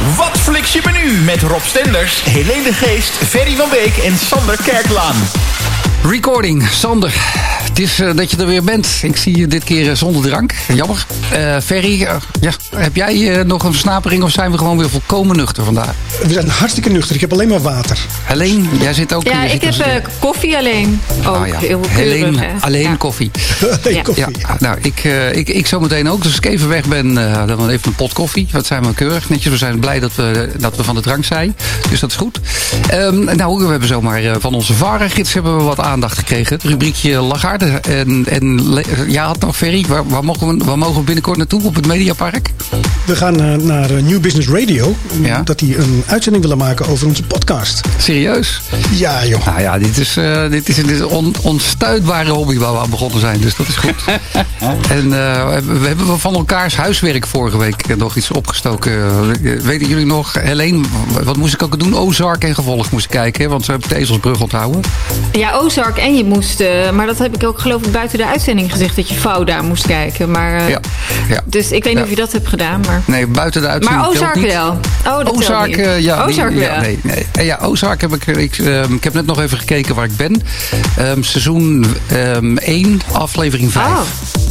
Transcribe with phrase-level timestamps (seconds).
[0.00, 4.56] Wat fliks je menu met Rob Stenders, Helene de Geest, Ferry van Beek en Sander
[4.62, 5.16] Kerklaan.
[6.02, 7.12] Recording, Sander.
[7.62, 8.88] Het is uh, dat je er weer bent.
[9.02, 10.54] Ik zie je dit keer uh, zonder drank.
[10.74, 11.06] Jammer.
[11.32, 12.18] Uh, Ferry, ja,
[12.76, 15.94] heb jij nog een versnapering of zijn we gewoon weer volkomen nuchter vandaag?
[16.22, 17.14] We zijn hartstikke nuchter.
[17.14, 17.98] Ik heb alleen maar water.
[18.22, 19.24] Helene, jij zit ook...
[19.24, 21.00] Ja, ik heb koffie alleen.
[21.26, 21.58] Ook oh, ja.
[21.58, 22.94] heel Helene, alleen ja.
[22.94, 23.30] koffie.
[23.82, 24.02] alleen ja.
[24.02, 24.24] koffie.
[24.38, 26.22] Ja, nou, ik, ik, ik zometeen ook.
[26.22, 27.14] Dus als ik even weg ben,
[27.46, 28.48] dan even een pot koffie.
[28.52, 29.52] Wat zijn we keurig netjes.
[29.52, 31.56] We zijn blij dat we, dat we van de drank zijn.
[31.90, 32.40] Dus dat is goed.
[32.94, 36.56] Um, nou, we hebben zomaar van onze varengids hebben we wat aandacht gekregen.
[36.56, 37.66] Het rubriekje Lagarde.
[37.66, 38.74] En, en
[39.06, 41.86] ja, had nog Ferry, waar, waar, mogen we, waar mogen we binnenkort naartoe op het
[41.86, 42.50] Mediapark?
[43.06, 44.94] We gaan uh, naar New Business Radio.
[45.22, 45.42] Ja.
[45.42, 47.80] Dat die een uitzending willen maken over onze podcast.
[47.98, 48.60] Serieus?
[48.90, 49.46] Ja, joh.
[49.46, 53.20] Nou ja, dit is, uh, dit is een on, onstuitbare hobby waar we aan begonnen
[53.20, 53.40] zijn.
[53.40, 54.04] Dus dat is goed.
[54.96, 59.26] en uh, we hebben van elkaars huiswerk vorige week nog iets opgestoken.
[59.62, 60.84] Weten jullie nog, Helene,
[61.22, 61.96] wat moest ik ook doen?
[61.96, 63.50] Ozark en gevolg moest ik kijken.
[63.50, 64.80] Want ze hebben de ezelsbrug onthouden.
[65.32, 66.62] Ja, Ozark en je moest...
[66.92, 69.86] maar dat heb ik ook geloof ik buiten de uitzending gezegd dat je daar moest
[69.86, 70.30] kijken.
[70.30, 70.80] Maar, uh, ja.
[71.28, 71.40] ja.
[71.44, 72.02] Dus ik weet niet ja.
[72.02, 72.80] of je dat hebt gedaan.
[72.86, 73.02] Maar...
[73.06, 74.02] Nee, buiten de uitzending.
[74.02, 74.78] Maar Ozark wel.
[75.06, 77.46] Oh, dat Ozark, uh, ja, Ozark die, ja, nee, nee.
[77.46, 80.42] Ja, Ozark heb ik, ik, um, ik heb net nog even gekeken waar ik ben.
[81.00, 83.86] Um, seizoen um, 1, aflevering 5.
[83.86, 84.00] Oh.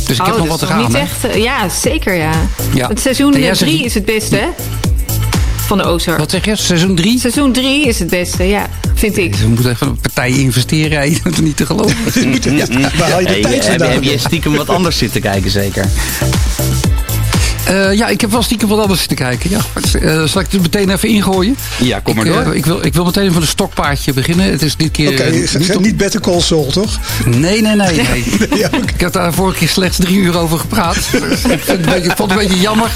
[0.08, 0.78] Dus ik oh, heb nog wat te gaan.
[0.78, 2.32] Niet echt, ja, zeker ja.
[2.74, 2.88] ja.
[2.88, 4.48] Het seizoen 3 is het beste, hè?
[5.70, 6.17] Van de Ozark.
[6.17, 6.56] Wat zeg je?
[6.56, 7.20] Seizoen 3?
[7.20, 8.70] Seizoen 3 is het beste, ja.
[8.94, 9.36] Vind ik.
[9.36, 11.09] Ze moeten even een partij investeren.
[11.11, 11.95] Je bent niet te geloven.
[12.58, 12.66] ja,
[12.98, 15.86] waar haal je de hey, tijd heb, heb je stiekem wat anders zitten kijken zeker?
[17.70, 19.50] Uh, ja, ik heb wel stiekem wat anders te kijken.
[19.50, 19.59] Ja.
[20.02, 21.58] Uh, zal ik het meteen even ingooien?
[21.78, 22.48] Ja, kom maar ik, door.
[22.48, 24.52] Uh, ik, wil, ik wil meteen van een stokpaardje beginnen.
[24.52, 25.11] Het is dit keer...
[25.11, 25.81] Oké, okay, niet, op...
[25.81, 27.00] niet Better Call Saul, toch?
[27.26, 27.76] Nee, nee, nee.
[27.76, 28.23] nee.
[28.59, 28.80] ja, okay.
[28.80, 30.95] Ik heb daar vorige keer slechts drie uur over gepraat.
[30.98, 32.92] ik, vond beetje, ik vond het een beetje jammer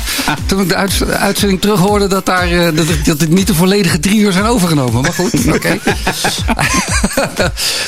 [0.45, 2.07] toen ik de uit, uitzending terughoorde...
[2.07, 5.01] Dat, daar, dat, dat het niet de volledige drie uur zijn overgenomen.
[5.01, 5.55] Maar goed, oké.
[5.55, 5.79] Okay.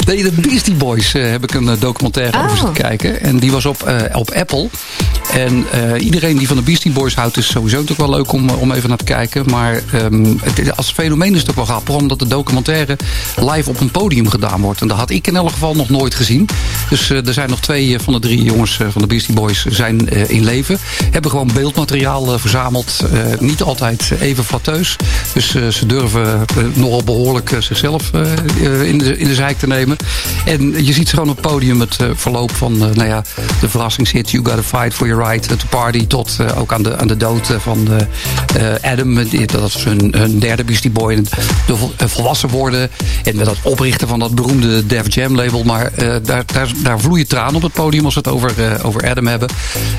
[0.06, 2.44] nee, de Beastie Boys heb ik een documentaire oh.
[2.44, 3.22] over zitten kijken.
[3.22, 4.70] En die was op, op Apple.
[5.34, 5.66] En
[5.98, 8.90] iedereen die van de Beastie Boys houdt is sowieso natuurlijk wel leuk om, om even
[8.90, 9.50] naar te kijken.
[9.50, 11.96] Maar um, het, als fenomeen is het ook wel grappig.
[11.96, 12.98] Omdat de documentaire
[13.36, 14.82] live op een podium gedaan wordt.
[14.82, 16.48] En dat had ik in elk geval nog nooit gezien.
[16.90, 20.08] Dus uh, er zijn nog twee van de drie jongens van de Beastie Boys zijn
[20.30, 20.78] in leven.
[21.12, 23.04] Hebben gewoon beeldmateriaal verzameld.
[23.40, 24.96] niet altijd even flatteus.
[25.34, 28.12] Dus ze durven nogal behoorlijk zichzelf
[28.84, 29.98] in, de, in de zijk te nemen.
[30.46, 33.24] En je ziet gewoon op het podium het verloop van nou ja,
[33.60, 36.08] de verrassingshit You Gotta Fight For Your Right to Party.
[36.08, 38.08] Tot ook aan de, aan de dood van de,
[38.60, 39.16] uh, Adam.
[39.46, 41.24] Dat is hun, hun derde Beastie Boy.
[41.98, 42.90] De volwassen worden.
[43.24, 45.64] En met dat oprichten van dat beroemde Def Jam label.
[45.64, 45.92] Maar
[46.24, 49.50] daar, daar, daar vloeien tranen op het podium als we het over, over Adam hebben.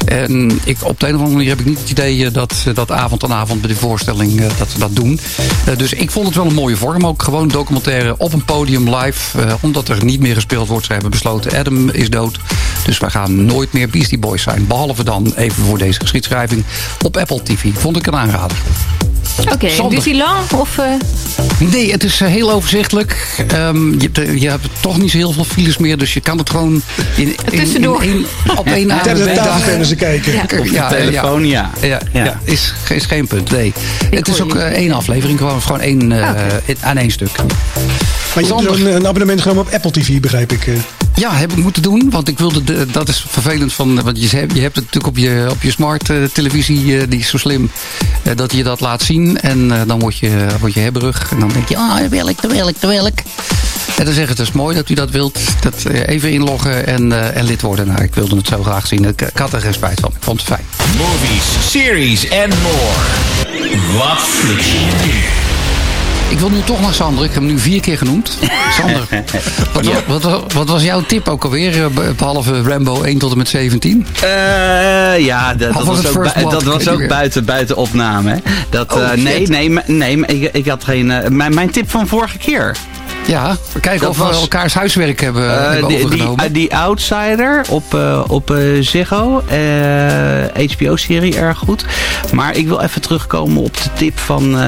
[0.05, 2.91] En ik, op de een of andere manier heb ik niet het idee dat, dat
[2.91, 5.21] avond aan avond bij die voorstelling dat ze dat doen.
[5.77, 7.07] dus ik vond het wel een mooie vorm.
[7.07, 9.57] Ook gewoon documentaire op een podium live.
[9.61, 10.87] omdat er niet meer gespeeld wordt.
[10.87, 12.39] Ze hebben besloten Adam is dood.
[12.85, 14.67] Dus wij gaan nooit meer Beastie Boys zijn.
[14.67, 15.99] Behalve dan even voor deze
[17.03, 17.67] op Apple TV.
[17.75, 18.57] Vond ik een aanrader.
[19.41, 20.51] Oké, okay, duurt die lang?
[20.53, 20.85] Of, uh...
[21.71, 23.45] Nee, het is uh, heel overzichtelijk.
[23.55, 26.51] Um, je, je, hebt toch niet zo heel veel files meer, dus je kan het
[26.51, 26.83] gewoon
[27.17, 28.03] in, in, Tussendoor.
[28.03, 28.11] in,
[28.45, 30.33] in, op één adem Tijdens de tafeltennis kijken.
[30.33, 30.43] Ja.
[30.59, 31.71] Op ja, telefoon, ja.
[31.81, 32.41] Ja, ja, ja.
[32.45, 33.73] Is, is geen punt, nee.
[34.11, 36.77] Ik het is ook uh, één aflevering, gewoon, gewoon één, okay.
[36.81, 37.31] aan één stuk.
[38.35, 40.67] Maar je hebt een, een abonnement genomen op Apple TV, begrijp ik.
[41.17, 42.11] Ja, heb ik moeten doen.
[42.11, 43.73] Want ik wilde, de, dat is vervelend.
[43.73, 46.85] Van, want je, hebt, je hebt het natuurlijk op je, op je smart uh, televisie.
[46.85, 47.71] Uh, die is zo slim
[48.23, 49.41] uh, dat je dat laat zien.
[49.41, 51.31] En dan word je, word je hebberig.
[51.31, 53.23] En dan denk je, ah, oh, wil ik, wil ik, wil ik.
[53.97, 55.39] En dan zeggen het is mooi dat u dat wilt.
[55.61, 57.87] Dat even inloggen en, en lid worden.
[57.87, 59.05] Nou, ik wilde het zo graag zien.
[59.05, 60.11] Ik, ik had er geen spijt van.
[60.17, 60.65] Ik vond het fijn.
[60.99, 63.99] Movies, series en more.
[63.99, 65.46] Wat flik
[66.29, 67.25] ik wil nu toch naar Sander.
[67.25, 68.39] Ik heb hem nu vier keer genoemd.
[68.79, 69.07] Sander,
[69.75, 69.93] wat, ja.
[70.07, 71.85] wat, wat, wat, was jouw tip ook alweer?
[71.85, 74.07] Eh, behalve Rambo 1 tot en met 17?
[74.25, 78.43] Uh, ja, dat, dat was, ook, dat was ook buiten, buiten opname.
[78.71, 81.11] Dat, oh, uh, nee, nee, nee, ik, ik had geen...
[81.11, 82.77] Uh, mijn, mijn tip van vorige keer.
[83.27, 86.53] Ja, we kijken of we elkaars huiswerk hebben, uh, hebben die, overgenomen.
[86.53, 89.43] Die, die Outsider op, uh, op uh, Ziggo.
[90.55, 91.85] HBO-serie, erg goed.
[92.33, 94.59] Maar ik wil even terugkomen op de tip van,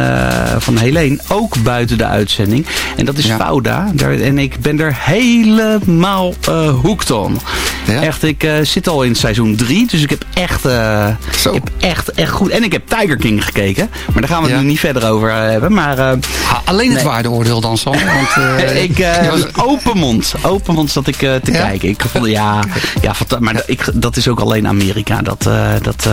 [0.59, 1.19] van Helene.
[1.29, 2.67] Ook buiten de uitzending.
[2.97, 3.37] En dat is ja.
[3.37, 3.91] Fauda.
[3.95, 6.35] Daar, en ik ben er helemaal
[6.83, 7.41] hooked on.
[7.87, 8.03] Ja?
[8.03, 9.87] Echt, ik zit al in seizoen 3.
[9.87, 12.51] Dus ik heb echt, ik heb echt, echt goed...
[12.51, 13.91] En ik heb Tiger King gekeken.
[14.13, 14.63] Maar daar gaan we het ja.
[14.63, 15.73] nu niet verder over hebben.
[15.73, 16.17] Maar, ha,
[16.65, 17.05] alleen het nee.
[17.05, 17.93] waardeoordeel dan, Sam.
[17.93, 18.48] Want...
[18.57, 20.35] Uh, ik, uh, open mond.
[20.43, 21.59] Open mond zat ik uh, te ja?
[21.59, 21.89] kijken.
[21.89, 22.65] Ik vond, ja,
[23.03, 25.23] ja, maar ik, dat is ook alleen Amerika.
[25.23, 25.43] Dat,
[25.83, 26.09] dat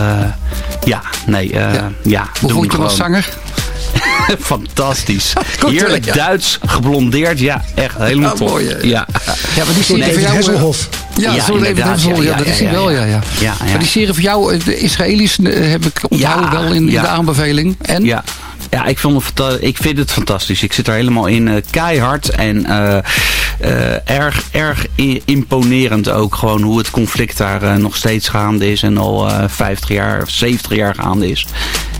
[0.84, 1.90] ja, nee, ja.
[2.02, 3.28] ja Hoe vond je als zanger?
[4.40, 5.32] Fantastisch.
[5.66, 7.38] Heerlijk Duits, geblondeerd.
[7.38, 9.06] Ja, echt helemaal ah, Mooi, ja.
[9.56, 10.34] ja, maar die serie nee, van jou...
[10.34, 10.88] Hesselhof.
[11.16, 12.22] Ja, ja, even Hesselhof.
[12.22, 13.04] Ja, dat is hij wel, ja.
[13.04, 13.54] ja.
[13.70, 17.76] Maar die serie van jou, de Israëli's, heb ik onthouden wel in, in de aanbeveling.
[17.82, 18.04] En?
[18.04, 18.24] Ja.
[18.70, 20.62] Ja, ik, vond het, ik vind het fantastisch.
[20.62, 21.46] Ik zit er helemaal in.
[21.46, 22.98] Uh, keihard en uh,
[23.60, 24.86] uh, erg, erg
[25.24, 26.34] imponerend ook.
[26.34, 28.82] Gewoon hoe het conflict daar nog steeds gaande is.
[28.82, 31.46] En al 50 jaar, 70 jaar gaande is.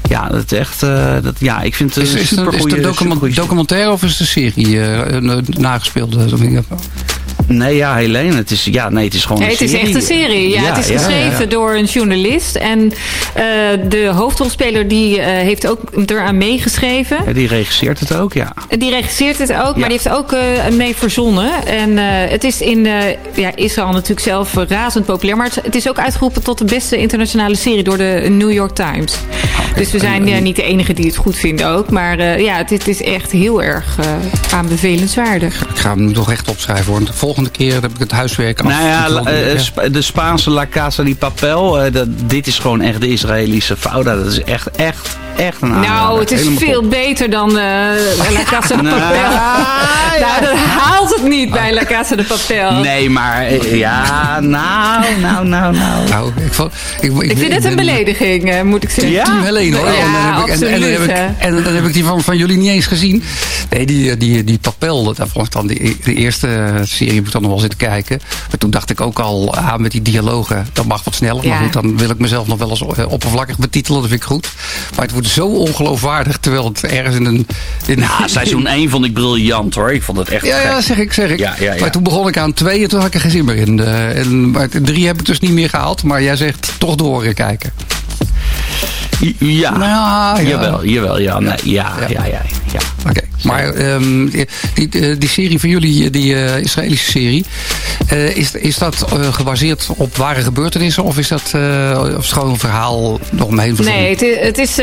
[0.08, 0.80] Ja, dat echt.
[1.22, 2.72] dat, ja, ik vind het is, is, super Is het
[3.22, 4.80] een documentaire of is het een serie
[5.58, 6.16] nagespeeld?
[7.48, 8.36] Nee, ja, Helene.
[8.36, 10.50] Het is, ja, nee, het is gewoon nee, Het is echt een serie.
[10.50, 12.56] Ja, het is geschreven door een journalist.
[12.56, 12.92] En uh,
[13.88, 17.18] de hoofdrolspeler die uh, heeft ook eraan meegeschreven.
[17.26, 18.52] Ja, die regisseert het ook, ja.
[18.78, 20.40] Die regisseert het ook, maar die heeft ook uh,
[20.72, 21.66] mee verzonnen.
[21.66, 21.96] En
[22.30, 22.84] het is in
[23.34, 25.36] ja, Israël natuurlijk zelf razend populair.
[25.36, 29.14] Maar het, is ook uitgeroepen tot de beste internationale serie door de New York Times.
[29.76, 31.90] dus we zijn niet de enige die het goed vinden ook.
[31.90, 33.98] Maar ja, het, het, is echt heel erg
[34.52, 35.66] aanbevelenswaardig.
[35.68, 37.00] Ik ga hem toch echt opschrijven hoor
[37.36, 38.66] volgende keer heb ik het huiswerk af.
[38.66, 41.86] Nou ja, eh, de Spaanse La Casa di Papel.
[41.86, 44.16] Uh, dit is gewoon echt de Israëlische Fauda.
[44.16, 47.56] Dat is echt, echt, echt een Nou, het is veel beter dan uh,
[48.32, 49.30] La Casa de nou, Papel.
[50.26, 52.72] nou, dat haalt het niet bij La Casa de Papel.
[52.72, 56.08] Nee, maar ja, nou, nou, nou, nou.
[56.08, 59.12] nou ik, vond, ik, ik, ik vind het een belediging, moet ik zeggen.
[59.12, 59.24] Ja?
[59.24, 59.86] Team Helene hoor.
[59.86, 62.22] Ja, en, dan heb ik, en, dan heb ik, en, dan heb ik die van,
[62.22, 63.22] van jullie niet eens gezien.
[63.70, 67.42] Nee, die, die, die Papel, dat vond ik dan de, de eerste serie moet dan
[67.42, 68.20] nog wel zitten kijken.
[68.48, 71.48] Maar toen dacht ik ook al, ah, met die dialogen, dat mag wat sneller.
[71.48, 74.26] Maar goed, dan wil ik mezelf nog wel eens eh, oppervlakkig betitelen, dat vind ik
[74.26, 74.48] goed.
[74.94, 77.46] Maar het wordt zo ongeloofwaardig, terwijl het ergens in een...
[77.86, 79.92] In ja, seizoen 1 vond ik briljant hoor.
[79.92, 81.38] Ik vond het echt Ja, ja zeg ik, zeg ik.
[81.38, 81.80] Ja, ja, ja.
[81.80, 83.80] Maar toen begon ik aan twee en toen had ik er geen zin meer in.
[83.80, 86.02] En, maar drie heb ik dus niet meer gehaald.
[86.02, 87.72] Maar jij zegt toch door kijken.
[89.38, 90.48] Ja, nou, ja.
[90.48, 92.42] jawel, jawel, ja, nee, ja, ja, ja, ja.
[92.72, 92.80] ja.
[93.08, 94.46] Oké, maar um, die,
[94.88, 97.44] die, die, serie van jullie, die uh, Israëlische serie,
[98.34, 101.42] is, is dat gebaseerd op ware gebeurtenissen of is dat
[102.16, 104.02] of gewoon een verhaal nog omheen verzonnen?
[104.02, 104.74] Nee, het is, het is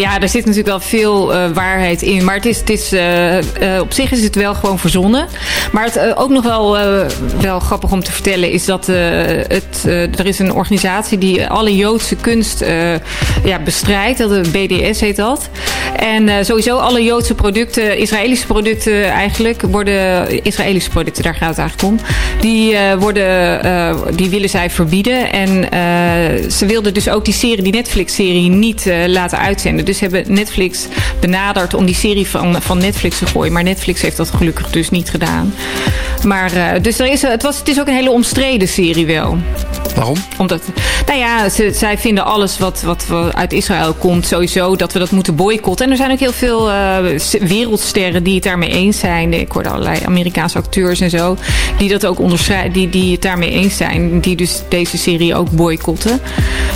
[0.00, 2.92] ja, er zit natuurlijk wel veel waarheid in, maar het is, het is
[3.80, 5.26] op zich is het wel gewoon verzonnen.
[5.72, 6.76] Maar het ook nog wel,
[7.40, 9.84] wel grappig om te vertellen is dat het,
[10.18, 12.64] er is een organisatie die alle Joodse kunst
[13.44, 14.18] ja, bestrijdt.
[14.18, 15.48] Dat BDS heet dat.
[15.96, 21.88] En sowieso alle Joodse producten, Israëlische producten eigenlijk, worden Israëlische producten, daar gaat het eigenlijk
[21.88, 22.06] om.
[22.40, 25.32] Die, uh, worden, uh, die willen zij verbieden.
[25.32, 29.84] En uh, ze wilden dus ook die serie, die Netflix-serie, niet laten uitzenden.
[29.84, 30.86] Dus hebben Netflix
[31.20, 33.52] benaderd om die serie van, van Netflix te gooien.
[33.52, 35.54] Maar Netflix heeft dat gelukkig dus niet gedaan.
[36.24, 39.38] Maar dus er is, het, was, het is ook een hele omstreden serie wel.
[39.94, 40.16] Waarom?
[40.38, 40.62] Omdat,
[41.06, 45.10] nou ja, ze, zij vinden alles wat, wat uit Israël komt sowieso dat we dat
[45.10, 45.86] moeten boycotten.
[45.86, 46.96] En er zijn ook heel veel uh,
[47.40, 49.32] wereldsterren die het daarmee eens zijn.
[49.32, 51.36] Ik hoorde allerlei Amerikaanse acteurs en zo.
[51.78, 54.20] Die dat ook onderschrijven, die, die het daarmee eens zijn.
[54.20, 56.20] Die dus deze serie ook boycotten.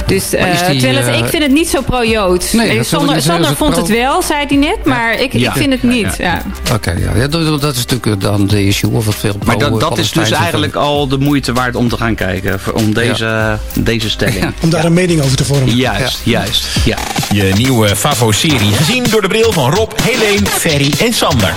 [0.07, 2.53] Dus uh, terwijl het, ik vind het niet zo pro-Joods.
[2.53, 4.85] Nee, Sander, Sander vond het wel, zei hij net.
[4.85, 6.17] Maar ik, ik vind het niet.
[6.19, 7.27] Ja, Oké, ja.
[7.27, 8.91] dat, dat, is natuurlijk dan de issue.
[8.91, 11.97] Of het veel maar dat, dat is dus eigenlijk al de moeite waard om te
[11.97, 12.61] gaan kijken.
[12.75, 14.53] Om deze, deze stelling.
[14.63, 15.77] Om daar een mening over te vormen.
[15.77, 16.67] Juist, juist.
[16.85, 16.97] Ja.
[17.33, 18.73] Je nieuwe Favo-serie.
[18.73, 21.55] Gezien door de bril van Rob, Helene, Ferry en Sander.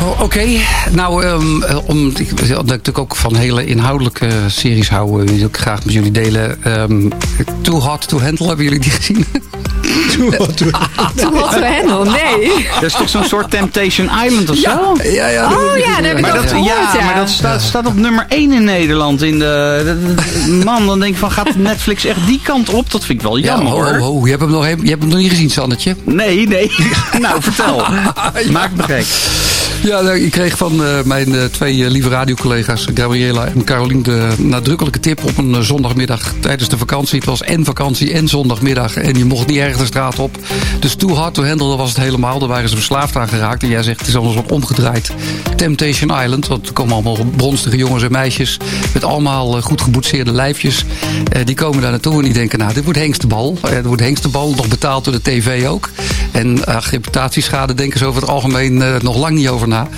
[0.00, 0.46] Oh, Oké,
[0.90, 5.56] nou, um, om, ik, dat ik natuurlijk ook van hele inhoudelijke series hou, wil ik
[5.56, 6.58] graag met jullie delen.
[6.80, 7.12] Um,
[7.60, 9.26] Too Hot to Handle, hebben jullie die gezien?
[10.12, 10.70] Too Hot to,
[11.16, 12.66] too hot to Handle, nee.
[12.74, 14.96] Dat is toch zo'n soort Temptation Island of zo?
[15.02, 15.52] Ja, ja.
[15.52, 17.94] Oh ja, daar heb ik maar dat, gehoord, ja, ja, maar dat staat, staat, op
[17.94, 19.22] nummer 1 in Nederland.
[19.22, 20.14] In de,
[20.64, 22.90] man, dan denk ik van, gaat Netflix echt die kant op?
[22.90, 25.08] Dat vind ik wel jammer, ja, ho, ho, Je, hebt hem nog, je hebt hem
[25.08, 25.96] nog niet gezien, Sannetje?
[26.04, 26.70] Nee, nee.
[27.20, 27.76] nou, vertel.
[28.52, 29.06] Maak me gek.
[29.84, 34.02] Ja, nou, ik kreeg van uh, mijn uh, twee uh, lieve radiocollega's, Gabriela en Carolien,
[34.02, 37.18] de nadrukkelijke tip op een zondagmiddag tijdens de vakantie.
[37.18, 40.38] Het was en vakantie en zondagmiddag en je mocht niet erg de straat op.
[40.80, 42.38] Dus Too Hard to Handle was het helemaal.
[42.38, 43.62] Daar waren ze verslaafd aan geraakt.
[43.62, 45.10] En jij zegt, het is anders wat omgedraaid.
[45.56, 48.56] Temptation Island, want er komen allemaal bronstige jongens en meisjes
[48.92, 50.84] met allemaal goed geboetseerde lijfjes.
[51.44, 53.58] die komen daar naartoe en die denken, nou, dit wordt hengstebal.
[53.66, 55.90] Het wordt hengstebal, nog betaald door de tv ook.
[56.32, 59.88] En reputatieschade denken ze over het algemeen nog lang niet over na na.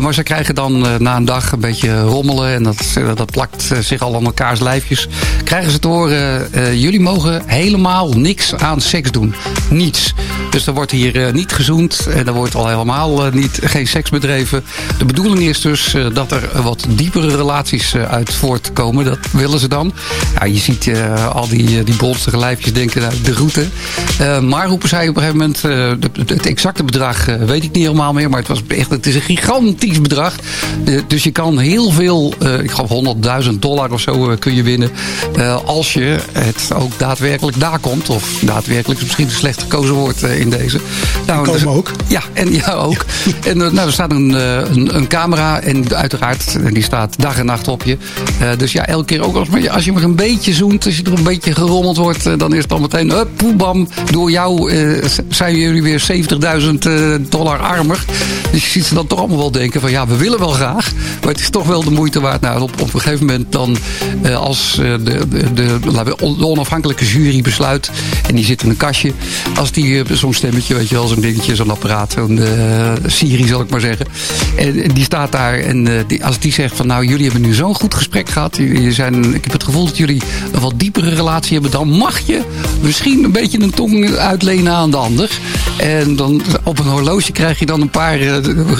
[0.00, 2.54] maar ze krijgen dan na een dag een beetje rommelen.
[2.54, 5.08] En dat, dat plakt zich al aan elkaars lijfjes.
[5.44, 6.48] Krijgen ze te horen,
[6.78, 9.34] jullie mogen helemaal niks aan seks doen.
[9.70, 10.14] Niets.
[10.50, 12.06] Dus er wordt hier niet gezoend.
[12.06, 14.64] En er wordt al helemaal niet, geen seks bedreven.
[14.98, 19.04] De bedoeling is dus dat er wat diepere relaties uit voortkomen.
[19.04, 19.92] Dat willen ze dan.
[20.38, 20.90] Ja, je ziet
[21.32, 23.66] al die, die bolstige lijfjes denken, nou, de route.
[24.40, 25.62] maar roepen zij op een gegeven moment,
[26.28, 28.30] het exacte bedrag weet ik niet helemaal meer.
[28.30, 30.34] Maar het, was echt, is een gigantisch bedrag.
[31.06, 34.90] dus je kan heel veel, ik geloof 100.000 dollar of zo kun je winnen.
[35.64, 38.10] als je het ook daadwerkelijk daar komt.
[38.10, 40.80] Of daadwerkelijk misschien een slecht gekozen woord in deze.
[41.26, 41.90] Nou, dus, ook.
[42.06, 43.04] Ja, en ja ook.
[43.44, 47.68] En nou, er staat een, een, een, camera en uiteraard, die staat dag en nacht
[47.68, 47.96] op je.
[48.58, 51.12] dus ja, elke keer ook als, als je maar een beetje zoent, als je er
[51.12, 54.72] een beetje gerommeld wordt, dan is het dan meteen, hup, poebam, door jou
[55.28, 56.26] zijn jullie weer
[57.20, 58.04] 70.000 dollar armer.
[58.50, 60.92] Dus je ziet ze dan toch allemaal wel denken van ja, we willen wel graag.
[61.20, 62.40] Maar het is toch wel de moeite waard.
[62.40, 63.76] Nou, op, op een gegeven moment dan
[64.36, 65.78] als de, de, de,
[66.38, 67.90] de onafhankelijke jury besluit.
[68.26, 69.12] En die zit in een kastje.
[69.56, 72.40] Als die zo'n stemmetje, weet je wel, zo'n dingetje, zo'n apparaat, zo'n
[73.06, 74.06] Siri zal ik maar zeggen.
[74.56, 77.74] En, die staat daar en die, als die zegt van nou, jullie hebben nu zo'n
[77.74, 78.56] goed gesprek gehad.
[78.56, 81.70] Jullie zijn, ik heb het gevoel dat jullie een wat diepere relatie hebben.
[81.70, 82.42] Dan mag je
[82.80, 85.30] misschien een beetje een tong uitlenen aan de ander.
[85.76, 88.18] En dan op een horloge krijg je dan een paar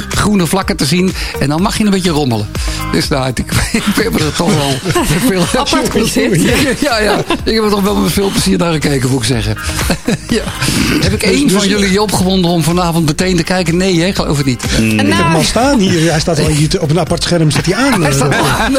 [0.09, 1.12] groene vlakken te zien.
[1.40, 2.49] En dan mag je een beetje rommelen.
[2.93, 3.38] Dus nou, ik,
[3.73, 4.93] ik heb er toch wel
[5.26, 5.43] veel...
[5.61, 6.12] Apart
[6.81, 7.19] Ja, ja.
[7.45, 9.57] Ik heb er toch wel met veel plezier naar gekeken, moet ik zeggen.
[10.28, 10.43] ja.
[11.00, 13.76] Heb ik één van jullie opgewonden om vanavond meteen te kijken?
[13.76, 14.14] Nee, hè?
[14.14, 14.64] geloof het niet.
[14.78, 14.90] Mm.
[14.90, 16.11] Ik heb hem al staan hier.
[16.11, 18.02] Hij staat al hier op een apart scherm staat hij aan.
[18.02, 18.73] Hij staat aan.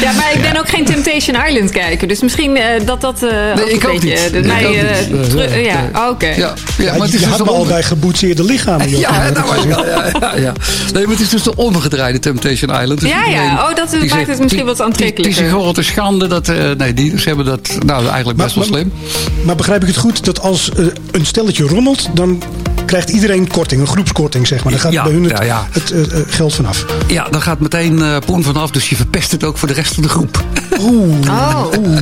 [0.00, 2.08] ja, maar ik ben ook geen Temptation Island kijker.
[2.08, 4.30] Dus misschien uh, dat dat uh, nee, ik ook beetje...
[4.32, 4.46] Niet.
[4.46, 6.26] Mij, ja, oké.
[6.26, 8.98] Ja, ja, maar het is je dus had al bij geboetseerde lichamen.
[8.98, 9.84] Ja, nou, ja,
[10.20, 10.52] ja, ja,
[10.92, 13.00] Nee, maar het is dus de omgedraaide Temptation Island.
[13.00, 13.52] Dus ja, ja.
[13.52, 15.22] Oh, dat maakt zegt, het misschien wat aantrekkelijker.
[15.22, 16.26] Die, die, die zich te schande.
[16.26, 18.92] Dat, uh, nee, die, ze hebben dat nou, eigenlijk best wel slim.
[19.44, 22.42] Maar, begrijp ik het goed dat als uh, een stelletje rommelt, dan
[22.94, 24.72] krijgt iedereen korting, een groepskorting zeg maar.
[24.72, 26.84] Dan gaat ja, bij hun het, ja, het uh, geld vanaf.
[27.06, 29.94] Ja, dan gaat meteen uh, poen vanaf, dus je verpest het ook voor de rest
[29.94, 30.44] van de groep.
[30.80, 31.12] Oeh.
[31.34, 31.66] Oh.
[31.78, 31.98] Oeh.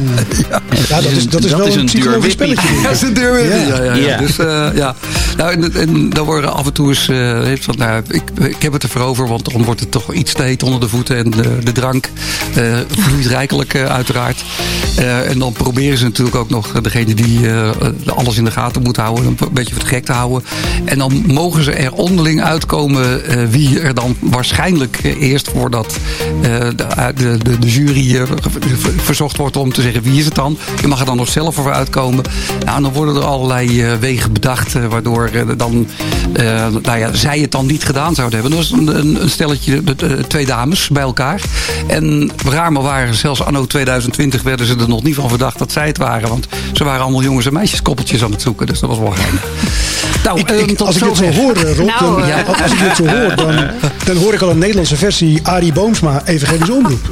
[0.88, 2.68] Ja, dat is, dat is, wel een psychologisch spelletje.
[2.76, 3.82] Ja, dat is een deur ja.
[3.82, 4.94] Ja, ja, Dus uh, ja.
[5.36, 7.06] Nou, en, en dan worden af en toe eens,
[7.46, 10.32] heeft van, nou, ik, ik heb het ervoor over, want dan wordt het toch iets
[10.32, 12.08] te heet onder de voeten en de, de drank
[12.88, 14.44] vloeit rijkelijk uiteraard.
[15.26, 17.48] en dan proberen ze natuurlijk ook nog degene die
[18.06, 20.42] alles in de gaten moet houden, een beetje voor het gek te houden.
[20.84, 25.96] En dan mogen ze er onderling uitkomen uh, wie er dan waarschijnlijk eerst voordat
[26.42, 26.42] uh,
[27.14, 28.22] de, de, de, jury uh,
[28.96, 30.58] verzocht wordt om te zeggen wie is het dan.
[30.80, 32.24] Je mag er dan nog zelf voor uitkomen.
[32.64, 35.86] Nou, en dan worden er allerlei wegen bedacht waardoor dan,
[36.82, 38.58] nou ja, zij het dan niet gedaan zouden hebben.
[38.58, 39.82] Dat was een, een stelletje,
[40.26, 41.42] twee dames bij elkaar.
[41.86, 45.72] En raar maar waren, zelfs anno 2020 werden ze er nog niet van verdacht dat
[45.72, 46.28] zij het waren.
[46.28, 48.66] Want ze waren allemaal jongens en meisjes koppeltjes aan het zoeken.
[48.66, 49.44] Dus dat was wel geinig.
[50.24, 52.42] Nou, ik, ik, als ik dit zo hoor, Rob, nou, dan, ja.
[52.42, 53.54] als ik dit zo hoor, dan,
[54.04, 57.10] dan hoor ik al een Nederlandse versie Arie Boomsma evangelische omroep.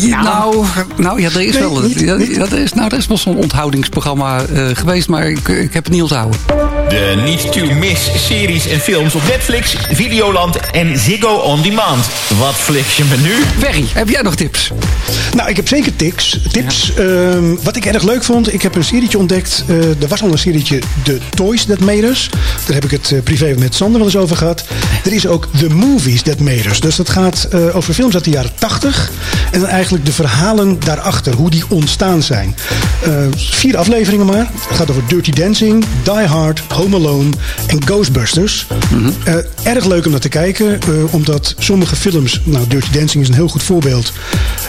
[0.00, 0.64] Ja, nou,
[0.96, 4.42] nou ja, er is wel, niet, ja, er is, nou, er is wel zo'n onthoudingsprogramma
[4.52, 6.40] uh, geweest, maar ik, ik heb het niet onthouden.
[6.88, 12.06] De niet to miss series en films op Netflix, Videoland en Ziggo On Demand.
[12.38, 13.32] Wat fliks je me nu?
[13.58, 14.72] Ferry, heb jij nog tips?
[15.34, 16.40] Nou, ik heb zeker tips.
[16.52, 16.92] tips.
[16.96, 17.02] Ja.
[17.02, 19.64] Um, wat ik erg leuk vond, ik heb een serietje ontdekt.
[19.68, 22.30] Uh, er was al een serietje The Toys That Made Us.
[22.66, 24.64] Daar heb ik het uh, privé met Sander wel eens over gehad.
[25.04, 26.80] Er is ook The Movies That Made Us.
[26.80, 29.10] Dus dat gaat uh, over films uit de jaren 80.
[29.50, 32.56] En dan eigenlijk de verhalen daarachter, hoe die ontstaan zijn.
[33.36, 34.50] vier afleveringen maar.
[34.68, 37.30] Het gaat over Dirty Dancing, Die Hard, Home Alone
[37.66, 38.66] en Ghostbusters.
[38.90, 39.14] Mm -hmm.
[39.28, 43.28] uh, erg leuk om naar te kijken, uh, omdat sommige films, nou Dirty Dancing is
[43.28, 44.12] een heel goed voorbeeld,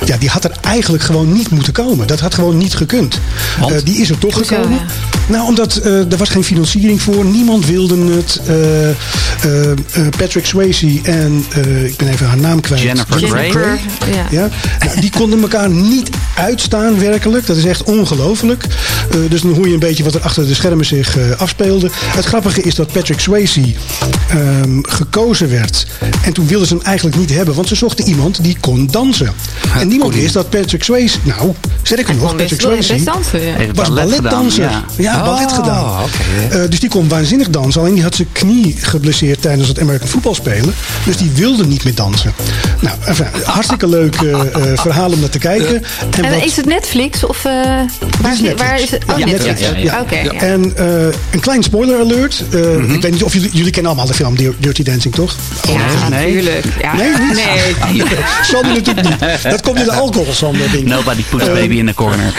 [0.06, 2.08] ja, die had er eigenlijk gewoon niet moeten komen.
[2.08, 3.20] Dat had gewoon niet gekund.
[3.60, 4.78] Uh, die is er toch Hoezo, gekomen.
[4.78, 4.86] Ja.
[5.28, 8.42] Nou, omdat er was geen financiering voor, niemand wilde het.
[10.18, 11.46] Patrick Swayze en
[11.84, 12.82] ik ben even haar naam kwijt.
[12.82, 13.80] Jennifer, Jennifer Grey.
[14.12, 14.28] Ja.
[14.30, 14.50] ja?
[14.86, 17.46] Nou, die konden elkaar niet uitstaan werkelijk.
[17.46, 18.66] Dat is echt ongelooflijk.
[19.30, 21.90] dus dan hoor je een beetje wat er achter de schermen zich afspeelde.
[21.94, 23.62] Het grappige is dat Patrick Swayze
[24.34, 25.86] um, gekozen werd.
[26.24, 29.34] En toen wilden ze hem eigenlijk niet hebben, want ze zochten iemand die kon dansen.
[29.80, 31.54] En niemand wist dat Patrick Swayze, nou,
[31.84, 33.14] zeg ik nog, Patrick Swayze ja.
[33.74, 34.64] was balletdanser.
[34.64, 36.04] Ja, ja oh, ballet gedaan.
[36.04, 36.62] Okay.
[36.64, 37.82] Eh, dus die kon waanzinnig dansen.
[37.82, 40.74] Alleen die had zijn knie geblesseerd tijdens het American Football spelen.
[41.06, 42.34] Dus die wilde niet meer dansen.
[42.80, 45.84] Nou, enfin, hartstikke leuk eh, eh, verhaal om naar te kijken.
[46.12, 47.84] En En wat- is het Netflix of eh, waar,
[48.32, 48.62] is is, Netflix.
[48.62, 49.04] waar is het?
[49.12, 49.60] Oh, Ja, Netflix.
[49.60, 50.02] Netflix, ja.
[50.02, 50.16] Oké.
[50.16, 50.32] ja.
[50.32, 50.86] En eh,
[51.32, 52.44] een klein spoiler alert.
[52.52, 55.36] Eh, Ik weet niet of jullie, jullie kennen allemaal de film Dirty Dancing, toch?
[55.68, 56.34] Ja, Nee.
[56.34, 56.66] natuurlijk.
[56.82, 56.96] Ja.
[56.96, 57.34] Nee, niet?
[57.34, 58.04] Nee.
[58.52, 59.42] Sander natuurlijk niet.
[59.44, 60.86] Dat komt in de alcohol, Sander, denk ik.
[60.86, 62.34] Nobody puts Eh, baby in the corner.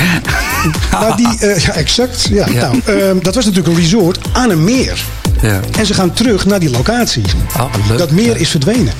[0.90, 2.28] Maar die, eh, ja, exact.
[2.30, 2.60] Ja, Ja.
[2.60, 5.04] Nou, ehm, dat was natuurlijk een resort aan een meer.
[5.42, 5.60] Ja.
[5.78, 7.22] En ze gaan terug naar die locatie.
[7.56, 7.98] Oh, leuk.
[7.98, 8.92] Dat meer is verdwenen.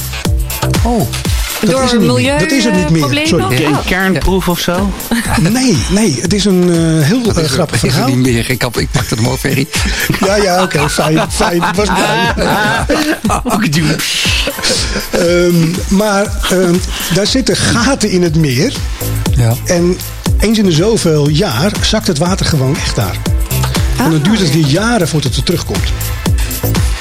[0.83, 1.01] Oh,
[1.63, 3.27] Dat Door is milieu, Dat is er niet meer.
[3.27, 3.61] Sorry.
[3.61, 3.69] Ja.
[3.69, 4.93] Een kernproef of zo?
[5.51, 6.19] Nee, nee.
[6.21, 8.09] Het is een eh, heel eh, grappig is er verhaal.
[8.09, 8.51] niet meer.
[8.51, 9.67] Ik, had, ik pakte hem op, Ferry.
[10.27, 10.89] Ja, ja, oké.
[10.89, 11.63] fijn, fijn.
[11.63, 12.33] Het was blij.
[15.11, 15.55] Ehm,
[15.89, 16.75] maar ehm,
[17.15, 18.73] daar zitten gaten in het meer.
[19.37, 19.55] Ja.
[19.65, 19.97] En
[20.39, 23.17] eens in de zoveel jaar zakt het water gewoon echt daar.
[23.99, 25.93] En dan duurt het weer jaren voordat het er terugkomt.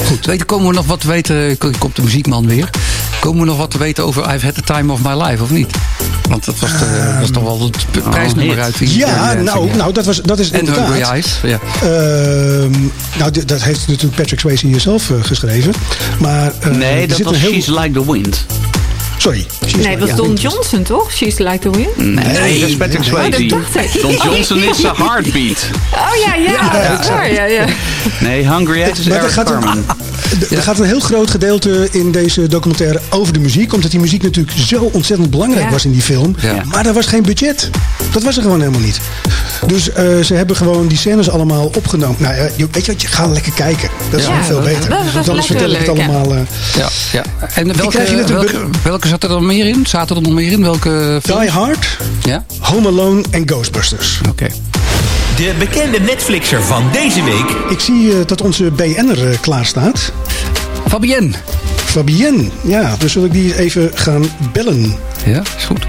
[0.06, 2.70] Goed, weet, je, komen we nog wat te weten, komt de muziekman weer.
[3.22, 5.50] Komen we nog wat te weten over I've Had the Time of My Life, of
[5.50, 5.72] niet?
[6.30, 8.64] Want dat was, de, was toch wel het p- prijsnummer hit.
[8.64, 9.76] uit die Ja, die- nou, ja.
[9.76, 10.86] nou dat, was, dat is En inderdaad.
[10.88, 11.60] Hungry Eyes, ja.
[11.82, 12.72] Ehm,
[13.18, 15.74] nou, dat heeft natuurlijk Patrick Swayze hier zelf eh, geschreven.
[16.20, 17.52] Maar eh, Nee, dat zit was een heel...
[17.52, 18.46] She's Like the Wind.
[19.18, 19.46] Sorry.
[19.66, 20.34] She's Nee, like- het was Don.
[20.36, 21.12] Johnson, toch?
[21.12, 21.98] She's like the wind.
[21.98, 23.50] Nee, dat is Patrick nee, nee.
[23.50, 23.56] Swayze.
[23.56, 23.62] Oh,
[23.94, 24.02] dat.
[24.02, 25.68] Don Johnson is zijn heartbeat.
[25.94, 26.96] Oh ja, ja.
[26.98, 27.66] dat ja, ja.
[28.20, 29.86] Nee, Hungry Eyes is er Eric Carmen.
[30.40, 33.74] D- er gaat een heel groot gedeelte in deze documentaire over de muziek.
[33.74, 35.72] Omdat die muziek natuurlijk zo ontzettend belangrijk Ja.
[35.72, 36.36] was in die film.
[36.42, 36.64] Ja.
[36.66, 37.70] Maar er was geen budget.
[38.12, 39.00] Dat was er gewoon helemaal niet.
[39.68, 42.16] Dus eh, ze hebben gewoon die scènes allemaal opgenomen.
[42.20, 43.90] Nou ja, je- weet je wat, je gaat lekker kijken.
[44.12, 44.90] Dat is veel beter.
[44.90, 46.06] dat- dat anders vertel ik het leuk, ja.
[46.06, 46.34] allemaal.
[46.36, 46.42] eh,
[46.78, 47.24] Ja, ja.
[47.54, 49.86] En welke, je welke, welke zat er dan meer in?
[49.88, 50.62] Zaten er nog meer in?
[50.64, 51.42] Welke films?
[51.42, 52.46] Die Hard, Ja?
[52.60, 54.20] Home Alone en Ghostbusters.
[54.30, 54.48] Oké.
[55.36, 60.12] De bekende Netflixer van deze week Ik zie eh, dat onze BN'er eh, klaar staat.
[60.88, 61.32] Fabienne.
[61.76, 62.44] Fabienne.
[62.62, 64.96] Ja, dus zal ik die even gaan bellen.
[65.26, 65.86] Ja, is goed.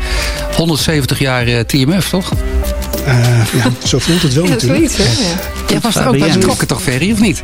[0.56, 2.32] 170 jaar eh, TMF, toch?
[3.06, 3.14] Eh,
[3.54, 4.90] ja, zo voelt het wel Ja, natuurlijk.
[4.92, 5.22] zoiets, hè?
[5.28, 5.36] Ja.
[5.68, 7.42] Jij was er ook bij betrokken, toch, Ferry, of niet?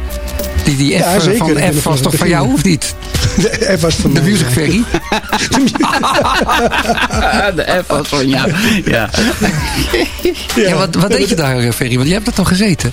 [0.65, 1.39] Die, die F Ja, zeker.
[1.39, 2.95] van F was van toch van jou, of niet?
[3.61, 4.47] Er was van De mij, Music.
[4.47, 4.83] Ferry.
[7.57, 8.47] De F was van ja.
[8.85, 9.11] ja.
[10.57, 11.95] Ja, wat, wat deed je daar, eh, Ferry?
[11.97, 12.91] Want je hebt er toch gezeten?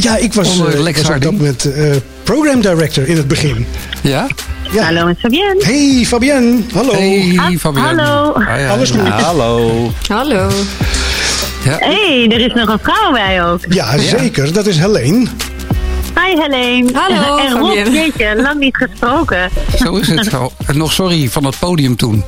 [0.00, 1.90] Ja, ik was, Onder eh, ik Lex was op dat moment eh,
[2.22, 3.66] program director in het begin.
[4.00, 4.26] Ja?
[4.72, 4.82] Ja.
[4.84, 5.64] Hallo met Fabienne.
[5.64, 6.92] Hey Fabienne, hallo.
[6.92, 8.02] Hey, Ah, Fabienne.
[8.02, 8.32] hallo.
[8.32, 8.94] Ah, ja, Alles ja.
[8.98, 9.08] goed?
[9.24, 9.92] Hallo.
[10.08, 10.50] Hallo.
[11.64, 11.76] Ja.
[11.78, 13.60] hey, er is nog een vrouw bij ook.
[13.68, 14.52] Ja, zeker.
[14.52, 15.26] Dat is Helene.
[16.14, 16.90] Hi Helene.
[16.92, 19.50] Hallo, En Rob, jeetje, lang niet gesproken.
[19.76, 20.24] Zo is het.
[20.24, 20.50] zo.
[20.66, 22.24] En nog sorry van het podium toen.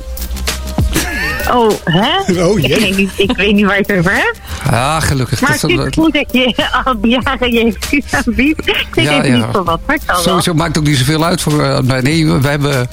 [1.51, 2.33] Oh, hè?
[2.45, 4.39] Oh, ik, weet niet, ik weet niet waar je het over hebt.
[4.71, 5.41] Ah, gelukkig.
[5.41, 8.67] Maar Dat het is goed dat je al die jaren je excuus aanbiedt.
[8.67, 9.45] Ik weet Ja, even ja.
[9.45, 10.23] niet voor wat, maar het zal wel.
[10.23, 11.63] Sowieso maakt ook niet zoveel uit voor.
[11.63, 12.89] eh, nee, we hebben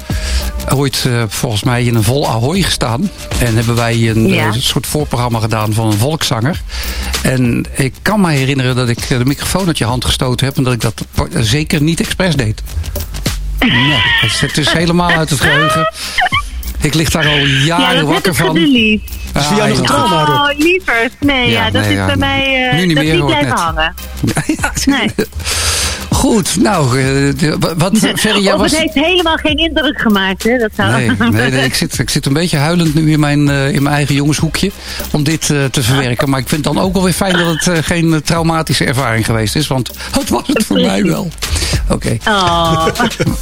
[0.75, 3.11] ooit eh, volgens mij in een vol Ahoy gestaan.
[3.39, 4.47] En hebben wij een Ja.
[4.47, 6.61] eh, soort voorprogramma gedaan van een volkszanger.
[7.23, 10.57] En ik kan me herinneren dat ik de microfoon uit je hand gestoten heb.
[10.57, 10.95] En dat ik dat
[11.45, 12.63] zeker niet expres deed.
[13.59, 14.01] Nee,
[14.41, 15.93] het is helemaal uit het geheugen.
[16.83, 18.47] Ik lig daar al Ja, jaren dat heb wakker ik van.
[18.47, 19.01] gedelete.
[19.35, 20.51] is voor jou nog een Ah, trauma.
[20.51, 21.13] Oh, lieverd.
[21.21, 22.69] Nee, Ja, ja, dat nee, is ja, bij mij...
[22.71, 23.59] eh, nu niet dat meer, is niet blijven net.
[23.59, 23.95] hangen.
[24.63, 25.11] Ja, Nee.
[26.23, 28.71] Goed, nou, eh, wat, Ferry, jij was...
[28.71, 30.59] het heeft helemaal geen indruk gemaakt, hè?
[30.59, 30.91] Dat zou...
[30.93, 33.83] Nee, nee, nee ik, zit, ik zit een beetje huilend nu in mijn, eh, in
[33.83, 34.71] mijn eigen jongenshoekje
[35.13, 36.31] om dit eh, te verwerken.
[36.31, 39.27] Maar ik vind het dan ook wel weer fijn dat het eh, geen traumatische ervaring
[39.27, 39.67] geweest is.
[39.67, 41.31] Want het was het voor mij wel.
[41.89, 42.17] Oké.
[42.29, 42.87] Oh.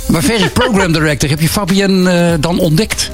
[0.09, 3.11] Maar Ferry, program director, heb je Fabienne eh, dan ontdekt?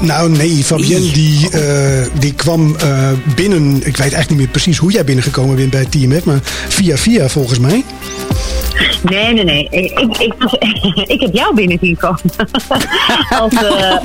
[0.00, 3.74] Nou nee, Fabienne die, eh, die kwam eh, binnen.
[3.74, 6.24] Ik weet eigenlijk niet meer precies hoe jij binnengekomen bent bij TMF.
[6.24, 7.84] Maar via via volgens mij.
[9.02, 9.68] Nee, nee, nee.
[9.70, 10.34] Ik, ik,
[11.06, 12.20] ik, heb jou binnen zien komen.
[13.40, 13.96] Als, eh,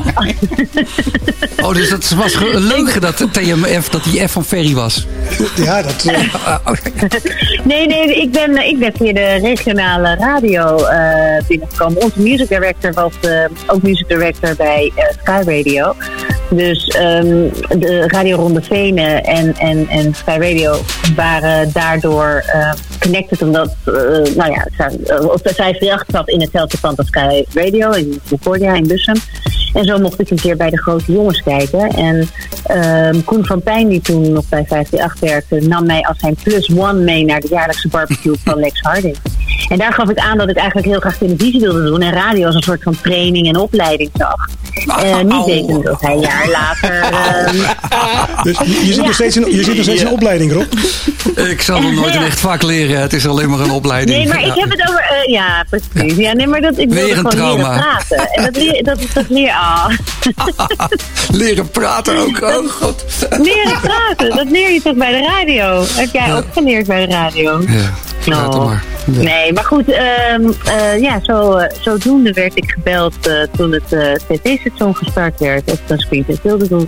[1.66, 5.08] Oh, dus dat was een leugen dat de TMF, dat die F van Ferry was.
[5.56, 6.04] Ja, dat...
[6.06, 6.76] eh, Ah,
[7.64, 12.02] nee, nee, ik ben, ik ben via de regionale radio eh, binnengekomen.
[12.04, 15.96] Onze music director was eh, ook music director bij eh, Sky Radio.
[16.50, 17.48] Dus ehm,
[17.80, 20.76] de Radio Ronde Venen en, en, en Sky Radio
[21.16, 23.42] waren daardoor eh, connected.
[23.42, 23.94] Omdat, eh,
[24.36, 28.22] nou ja, zij- eh, of de 538 zat in hetzelfde pand als Sky Radio in
[28.30, 29.16] Concordia in Bussum.
[29.74, 31.90] En zo mocht ik een keer bij de grote jongens kijken.
[31.90, 32.28] En
[32.64, 36.70] ehm, Koen van Pijn, die toen nog bij 538 werkte, nam mij als zijn plus
[36.78, 39.16] one mee naar de jaarlijkse barbecue van Lex Harding.
[39.70, 42.02] En daar gaf ik aan dat ik eigenlijk heel graag televisie wilde doen.
[42.02, 44.48] En radio als een soort van training en opleiding zag.
[44.88, 47.12] Uh, niet weten dat hij een jaar later...
[47.12, 47.70] Uh...
[48.44, 50.74] Dus je zit nog steeds in, je zit nog steeds in opleiding, Rob?
[51.50, 53.02] Ik zal nog nooit een echt vak leren.
[53.02, 54.18] Het is alleen maar een opleiding.
[54.18, 55.24] Nee, maar ik heb het over...
[55.26, 56.16] Uh, ja, precies.
[56.16, 57.70] Ja, nee, maar dat, ik wilde gewoon trauma.
[57.70, 58.30] leren praten.
[58.32, 59.52] En dat, leer, dat, dat leer...
[59.52, 59.90] Ah.
[61.42, 63.06] leren praten ook, oh god.
[63.30, 65.84] Leren praten, dat leer je toch bij de radio?
[65.88, 67.62] Heb jij ook geleerd bij de radio?
[67.68, 67.94] Ja.
[68.26, 68.66] No.
[68.66, 68.84] Maar.
[69.08, 73.88] Nee, maar goed, um, uh, ja, zo, uh, zodoende werd ik gebeld uh, toen het
[74.28, 75.68] tv-station gestart werd.
[75.68, 76.88] Dat ik een screenplay wilde doen.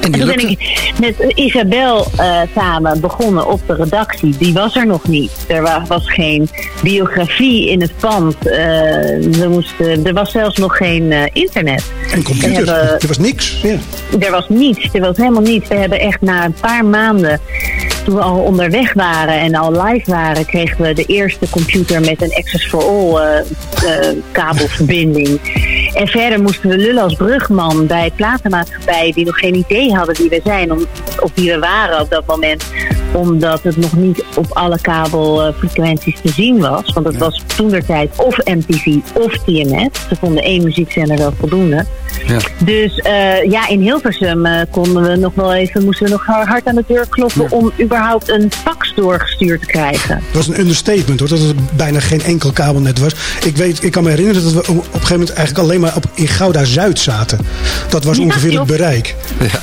[0.00, 2.06] En, en toen ben ik met Isabel
[2.54, 4.36] samen begonnen op de redactie.
[4.38, 5.32] Die was er nog niet.
[5.48, 6.48] Er was, was geen
[6.82, 8.36] biografie in het pand.
[8.40, 11.84] we moesten, er was zelfs nog geen internet.
[12.12, 13.60] En computer, hebben, er was niks.
[13.62, 13.76] Ja.
[14.20, 15.68] Er was niets, er was helemaal niets.
[15.68, 17.40] We hebben echt na een paar maanden
[18.04, 22.22] toen we al onderweg waren en al live waren, kregen we de eerste computer met
[22.22, 23.44] een Access for All uh,
[23.84, 25.40] uh, kabelverbinding.
[25.94, 30.28] En verder moesten we lullen als brugman bij platenmaatschappijen die nog geen idee hadden wie
[30.28, 30.86] we zijn, om,
[31.20, 32.64] of wie we waren op dat moment
[33.12, 36.92] omdat het nog niet op alle kabelfrequenties te zien was.
[36.92, 40.08] Want het was toen der tijd of MTV of TMS.
[40.08, 41.86] Ze vonden één muziekzender wel voldoende.
[42.26, 42.38] Ja.
[42.64, 46.66] Dus uh, ja, in Hilversum uh, konden we nog wel even, moesten we nog hard
[46.66, 47.56] aan de deur kloppen ja.
[47.56, 50.22] om überhaupt een fax doorgestuurd te krijgen.
[50.32, 53.12] Dat was een understatement hoor, dat het bijna geen enkel kabelnet was.
[53.44, 55.96] Ik, weet, ik kan me herinneren dat we op een gegeven moment eigenlijk alleen maar
[55.96, 57.38] op, in Gouda Zuid zaten.
[57.88, 59.14] Dat was ongeveer het bereik.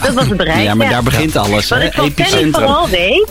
[0.01, 0.63] Dat was het bereik.
[0.63, 1.67] Ja, maar daar begint alles.
[1.67, 1.85] Wat hè?
[1.85, 3.27] ik van Kenny vooral weet,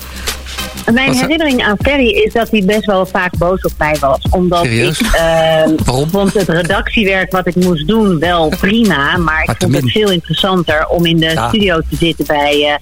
[0.93, 4.19] mijn herinnering aan Ferry is dat hij best wel vaak boos op mij was.
[4.31, 5.01] Omdat Serieus?
[5.01, 9.17] ik uh, vond het redactiewerk wat ik moest doen wel prima.
[9.17, 11.49] Maar ik vond het veel interessanter om in de ja.
[11.49, 12.79] studio te zitten bij,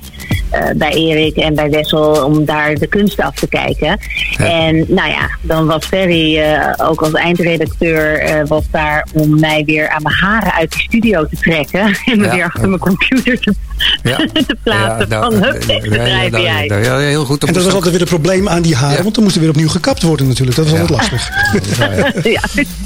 [0.53, 2.25] uh, uh, bij Erik en bij Wessel.
[2.25, 3.99] Om daar de kunsten af te kijken.
[4.31, 4.45] Ja.
[4.45, 6.43] En nou ja, dan was Ferry
[6.77, 11.37] ook als eindredacteur was daar om mij weer aan mijn haren uit de studio te
[11.37, 11.83] trekken.
[12.05, 12.35] En me ja.
[12.35, 13.55] weer achter mijn computer te,
[14.47, 15.09] te plaatsen.
[15.09, 16.67] nou, van hup, deze bedrijf jij.
[16.83, 17.45] Ja, heel goed.
[17.45, 19.03] En dat was altijd weer het probleem aan die haren, ja.
[19.03, 20.57] want dan moest er weer opnieuw gekapt worden natuurlijk.
[20.57, 21.31] Dat was altijd lastig.
[22.37, 22.41] ja.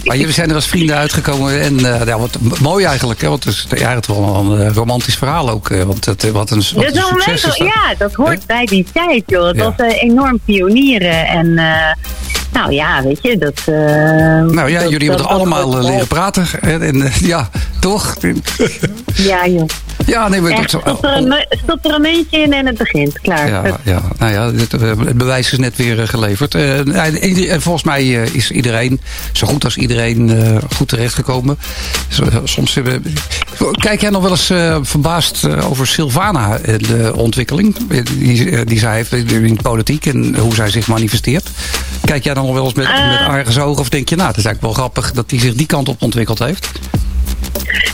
[0.05, 3.45] Maar jullie zijn er als vrienden uitgekomen en uh, ja, wat mooi eigenlijk, hè, want
[3.45, 5.69] het is het wel een uh, romantisch verhaal ook.
[5.69, 7.57] Uh, want het, wat een, wat dat een succes is dat.
[7.57, 9.47] Ja, dat hoort bij die tijd, joh.
[9.47, 11.59] Het was enorm pionieren en...
[12.53, 13.63] Nou ja, weet je, dat...
[13.69, 13.75] Uh,
[14.55, 16.47] nou ja, dat, jullie hebben er allemaal leren praten.
[16.61, 18.17] En, en ja, toch?
[19.15, 19.67] ja, joh.
[20.07, 22.79] Ja, nee, maar Echt, dat, stop, er een, stop er een muntje in en het
[22.79, 23.21] begint.
[23.21, 23.49] Klaar.
[23.49, 24.03] Ja, ja.
[24.19, 26.55] nou ja, het, bewijs is net weer geleverd.
[26.55, 26.81] Uh,
[27.59, 29.01] volgens mij is iedereen,
[29.33, 31.59] zo goed als iedereen, goed terechtgekomen.
[32.45, 33.03] Soms hebben...
[33.73, 34.53] Kijk jij nog wel eens
[34.89, 37.77] verbaasd over Sylvana, de ontwikkeling
[38.19, 41.51] die, die zij heeft in de politiek en hoe zij zich manifesteert?
[42.05, 44.45] Kijk jij dan nog wel eens met, met argusogen of denk je, nou, het is
[44.45, 46.71] eigenlijk wel grappig dat hij zich die kant op ontwikkeld heeft?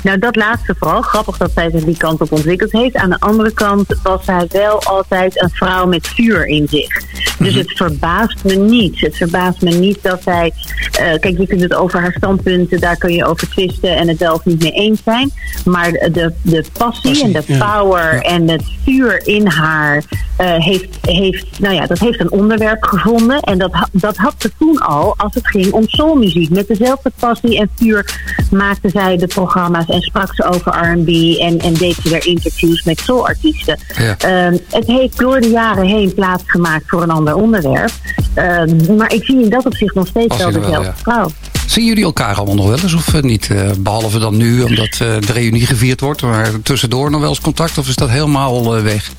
[0.02, 1.02] Nou, dat laatste vooral.
[1.02, 2.96] Grappig dat zij zich die kant op ontwikkeld heeft.
[2.96, 6.88] Aan de andere kant was zij wel altijd een vrouw met vuur in zich.
[6.88, 7.58] Dus mm -hmm.
[7.58, 9.00] het verbaast me niet.
[9.00, 10.52] Het verbaast me niet dat zij...
[10.90, 14.18] Uh, kijk, je kunt het over haar standpunten, daar kun je over twisten en het
[14.18, 15.30] wel of niet mee eens zijn.
[15.64, 18.20] Maar de, de passie, passie en de power ja.
[18.20, 20.02] en het vuur in haar
[20.40, 23.40] uh, heeft, heeft, nou ja, dat heeft een onderwerp gevonden.
[23.40, 26.50] En dat, dat had ze toen al als het ging om soulmuziek.
[26.50, 31.58] Met dezelfde passie en vuur maakte zij de programma's en sprak ze over R&B en,
[31.58, 33.78] en deed ze weer interviews met soulartiesten.
[33.96, 34.46] Ja.
[34.46, 37.90] Um, het heeft door de jaren heen plaatsgemaakt voor een ander onderwerp.
[38.34, 40.94] Um, maar ik zie in dat opzicht nog steeds wel dezelfde ja.
[40.96, 41.28] vrouw.
[41.66, 43.48] Zien jullie elkaar allemaal nog wel eens of uh, niet?
[43.48, 46.22] Uh, behalve dan nu, omdat uh, de reunie gevierd wordt.
[46.22, 49.12] Maar tussendoor nog wel eens contact of is dat helemaal weg?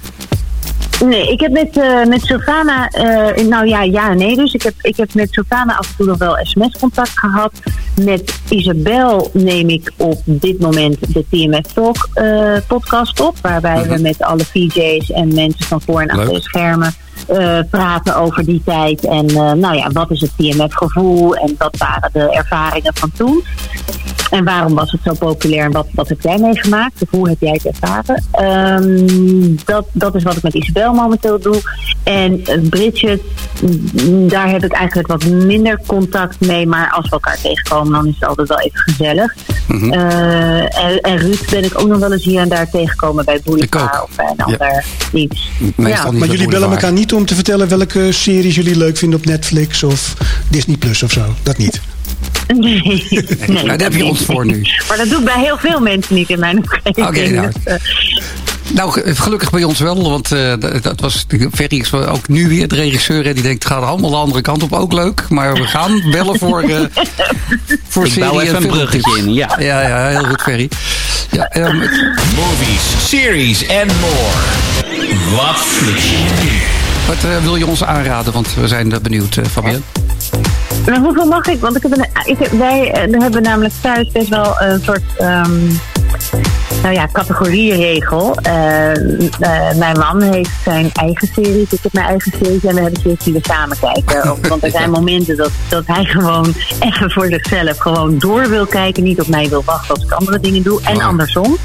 [1.07, 4.53] Nee, ik heb met, uh, met Sylvana, uh, nou ja, ja en nee dus.
[4.53, 7.51] Ik heb, ik heb met Sylvana af en toe nog wel sms-contact gehad.
[8.01, 13.37] Met Isabel neem ik op dit moment de TMF Talk uh, podcast op.
[13.41, 16.93] Waarbij we met alle VJ's en mensen van voor en achter de schermen
[17.29, 19.05] uh, praten over die tijd.
[19.05, 23.43] En uh, nou ja, wat is het TMF-gevoel en wat waren de ervaringen van toen?
[24.29, 27.01] En waarom was het zo populair en wat, wat heb jij meegemaakt?
[27.01, 28.23] Of hoe heb jij het ervaren?
[28.83, 31.61] Um, dat, dat is wat ik met Isabel momenteel doe.
[32.03, 33.21] En uh, Bridget,
[34.27, 36.67] daar heb ik eigenlijk wat minder contact mee.
[36.67, 39.35] Maar als we elkaar tegenkomen, dan is het altijd wel even gezellig.
[39.67, 39.91] Mm-hmm.
[39.91, 44.03] en, en Ruud ben ik ook nog wel eens hier en daar tegengekomen bij Boulevard
[44.03, 45.51] of bij een ander iets.
[45.77, 46.11] Ja.
[46.11, 49.83] Maar jullie bellen elkaar niet om te vertellen welke series jullie leuk vinden op Netflix
[49.83, 50.13] of
[50.47, 51.35] Disney Plus of zo?
[51.43, 51.81] Dat niet?
[52.47, 54.61] Nee, nee, nou, daar heb je ons voor nu.
[54.87, 56.97] Maar dat doe ik bij heel veel mensen niet in mijn omgeving.
[56.97, 57.51] Oké, okay, nou.
[57.63, 57.79] dus, uh,
[58.73, 62.67] Nou, ge- gelukkig bij ons wel, want eh, dat- was Ferry is ook nu weer
[62.67, 63.25] de regisseur.
[63.27, 65.25] En die denkt, het gaat allemaal de andere kant op, ook leuk.
[65.29, 66.79] Maar we gaan bellen voor, eh
[67.89, 69.55] voor Ik bouw serie even en een bruggetje in, ja.
[69.59, 70.69] Ja, ja, heel goed, Ferry.
[71.31, 71.75] Ja, ehm,
[72.35, 75.35] Movies, series en more.
[75.35, 76.84] Wat flik je nu?
[77.07, 78.33] Wat eh, wil je ons aanraden?
[78.33, 79.79] Want we zijn eh, benieuwd, eh Fabienne.
[80.85, 81.59] Maar hoeveel mag ik?
[81.59, 85.51] Want ik heb een, ik heb, wij hebben namelijk thuis best wel een soort ehm,
[86.81, 88.37] nou ja, categorieregel.
[89.75, 93.19] Mijn man heeft zijn eigen series, ik heb mijn eigen series en we hebben series
[93.23, 94.31] die we samen kijken.
[94.31, 98.65] Of- Want er zijn momenten dat, dat hij gewoon even voor zichzelf gewoon door wil
[98.65, 101.05] kijken, niet op mij wil wachten als ik andere dingen doe en Oh.
[101.05, 101.57] andersom.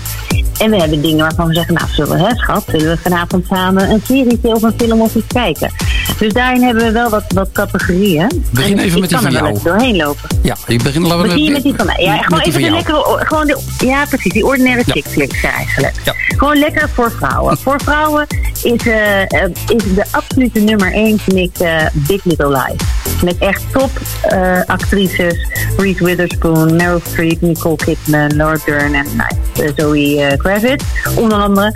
[0.60, 3.46] En we hebben dingen waarvan we zeggen, nou zullen we, hè, schat, zullen we vanavond
[3.46, 5.70] samen een serie of een film of iets kijken.
[6.18, 8.44] Dus daarin hebben we wel wat, wat categorieën.
[8.50, 10.28] Begin En even ik met die van er even doorheen lopen.
[10.42, 11.96] Ja, je begint laten we Begin je met die van mij?
[11.98, 14.92] Ja, gewoon even de lekkere, gewoon de, ja precies, die ordinaire Ja.
[14.92, 15.94] chick flicks eigenlijk.
[16.04, 16.14] Ja.
[16.36, 17.58] Gewoon lekker voor vrouwen.
[17.70, 18.26] Voor vrouwen
[18.62, 22.80] is, eh, eh, is de absolute nummer één, vind ik, eh, Big Little Lies.
[23.22, 23.90] Met echt top
[24.22, 25.48] eh, actrices.
[25.76, 30.84] Reese Witherspoon, Meryl Streep, Nicole Kidman, Laura Dern en nou, Zoe Kravitz,
[31.16, 31.74] onder andere.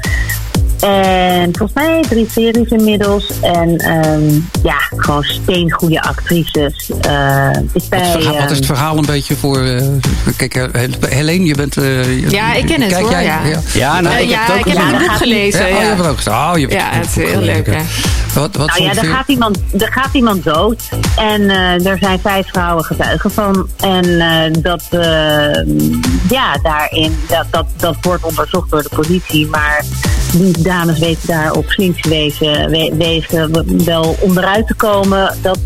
[0.84, 3.26] En volgens mij drie series inmiddels.
[3.42, 4.28] En ehm,
[4.62, 6.90] ja, gewoon steengoede actrices.
[7.00, 9.62] Eh is bij, Wat, verhaal- wat is het ehm, verhaal een beetje voor...
[9.64, 9.82] eh,
[10.36, 11.76] kijk, eh, Helene, je bent...
[11.76, 13.40] eh, Ja, ik ken het, kijk hoor, Jij, ja.
[13.74, 14.98] Ja, nou, Eh, ik ja, heb het ook ik heb gezien.
[14.98, 15.60] het boek gelezen.
[15.60, 16.32] Ja, oh, je Ja, hebt het ook gezien.
[16.34, 17.80] Oh, je hebt Ja, het is heel leuk, ja.
[18.34, 20.82] Wat, wat Nou ja, er je- gaat, iemand, er gaat iemand dood.
[21.16, 23.68] En eh, er zijn vijf vrouwen getuigen van.
[23.80, 25.64] En eh, dat, eh,
[26.28, 29.46] ja, daarin, dat, dat, dat wordt onderzocht door de politie.
[29.46, 29.84] Maar
[30.32, 35.34] die dames weten daar op slinkse wezen, we- wegen wel onderuit te komen.
[35.42, 35.58] Dat,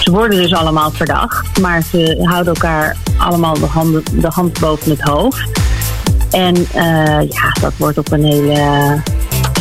[0.00, 1.60] ze worden dus allemaal verdacht.
[1.60, 5.50] Maar ze houden elkaar allemaal de, handen, de hand boven het hoofd.
[6.30, 6.66] En
[7.30, 9.00] ja, dat wordt op een hele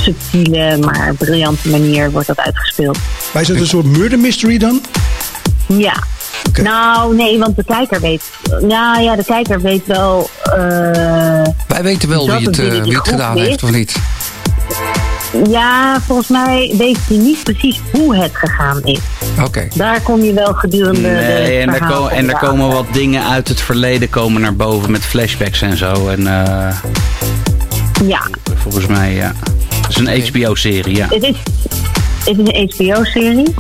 [0.06, 2.98] subtiele, maar briljante manier wordt dat uitgespeeld.
[3.34, 4.82] Maar is het een soort murder mystery dan?
[5.66, 5.94] Ja.
[6.64, 8.22] Nou, nee, want de kijker weet.
[8.62, 10.30] Nou ja, de kijker weet wel.
[10.44, 10.54] eh,
[11.68, 13.96] Wij weten wel dat wie het, eh, wie het gedaan heeft, of niet?
[15.50, 19.00] ja, volgens mij weet je niet precies hoe het gegaan is.
[19.44, 19.68] Oké.
[19.76, 21.02] Daar kom je wel gedurende.
[21.02, 24.56] de Nee, en er, ko- en er komen wat dingen uit het verleden komen naar
[24.56, 26.08] boven met flashbacks en zo.
[26.08, 26.76] En eh,
[28.08, 28.22] Ja,
[28.56, 29.32] volgens mij, ja.
[29.88, 31.08] Het is een HBO-serie, ja.
[31.10, 31.36] het is,
[32.26, 33.54] het is een HBO-serie.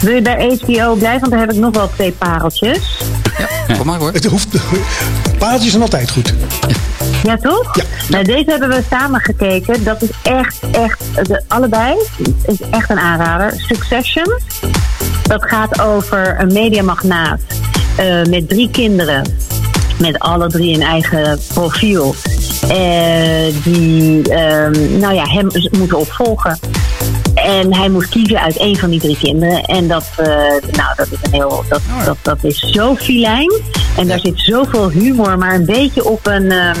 [0.00, 1.20] Wil je bij HBO blijven?
[1.20, 3.00] Want daar heb ik nog wel twee pareltjes.
[3.68, 4.12] Ja, kom maar hoor.
[4.12, 4.48] Het hoeft,
[5.38, 6.34] paaltjes zijn altijd goed.
[7.22, 7.76] Ja, toch?
[7.76, 7.84] Ja.
[8.08, 9.84] Nou, deze hebben we samen gekeken.
[9.84, 11.94] Dat is echt, echt, de, allebei
[12.46, 13.54] is echt een aanrader.
[13.56, 14.40] Succession.
[15.22, 17.40] Dat gaat over een mediamagnaat
[17.96, 19.22] eh, met drie kinderen.
[19.98, 22.14] Met alle drie een eigen profiel.
[22.68, 25.48] Eh, die ehm, nou ja, hem
[25.78, 26.58] moeten opvolgen.
[27.34, 29.62] En hij moest kiezen uit één van die drie kinderen.
[29.62, 30.26] En dat, eh,
[30.72, 31.64] nou, dat is een heel.
[31.68, 33.52] Dat, dat, dat is zo filijn.
[33.96, 36.50] En daar zit zoveel humor, maar een beetje op een.
[36.50, 36.76] ehm,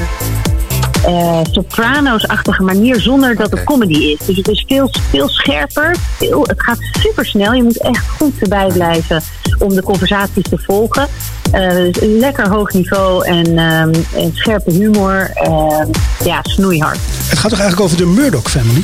[1.06, 4.26] eh, Sopranos-achtige manier zonder dat het comedy is.
[4.26, 5.96] Dus het is veel, veel scherper.
[6.16, 7.52] Veel, het gaat super snel.
[7.52, 9.22] Je moet echt goed erbij blijven
[9.58, 11.08] om de conversaties te volgen.
[11.50, 15.30] Eh, lekker hoog niveau en, ehm, en scherpe humor.
[15.34, 15.88] Ehm,
[16.24, 16.98] ja, snoeihard.
[17.28, 18.82] Het gaat toch eigenlijk over de Murdoch family?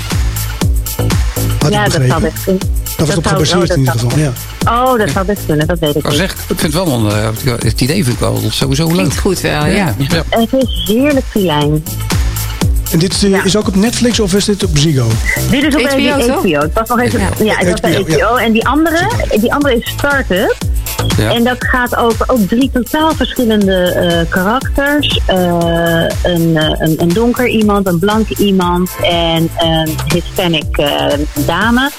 [1.58, 2.79] Had ja, ik dat zou best kunnen.
[3.06, 4.18] Dat was op gebaseerd oh, in ieder geval.
[4.18, 4.32] Ja.
[4.64, 5.66] Oh, dat zou best kunnen.
[5.66, 6.16] Dat weet ik niet.
[6.16, 8.94] zeggen, ik vind het wel een, eh, het idee vind ik wel sowieso leuk.
[8.94, 9.94] Klinkt goed wel, ja.
[9.98, 10.24] ja.
[10.28, 11.84] Het is heerlijk filijn.
[12.92, 13.44] En dit eh, Ja.
[13.44, 15.06] is ook op Netflix of is dit op Ziggo?
[15.50, 16.60] Dit is op HBO, HBO.
[16.60, 17.28] Het was nog even, Ja.
[17.44, 18.36] ja, het was bij HBO.
[18.36, 19.10] En die andere,
[19.40, 20.56] die andere is Startup.
[21.16, 21.34] Ja.
[21.34, 25.20] En dat gaat over ook drie totaal verschillende eh, karakters.
[25.26, 25.36] Eh,
[26.22, 30.88] een, eh, een, een donker iemand, een blank iemand en een Hispanic
[31.46, 31.90] dame.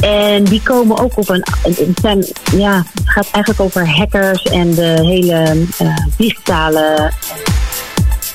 [0.00, 1.44] En die komen ook op een.
[1.62, 7.12] Het, zijn, ja, het gaat eigenlijk over hackers en de hele eh, digitale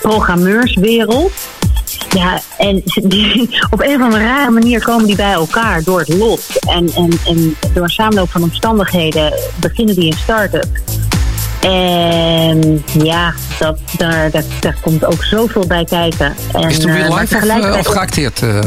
[0.01, 1.31] programmeurswereld.
[2.09, 6.13] Ja, en die, op een of andere rare manier komen die bij elkaar door het
[6.13, 6.41] lot.
[6.59, 10.67] En, en, en door een samenloop van omstandigheden beginnen die een start-up.
[11.61, 16.33] En ja, dat, daar, daar, daar komt ook zoveel bij kijken.
[16.53, 18.41] En, Is het eh, real maar life of, eh, of geacteerd?
[18.41, 18.59] eh?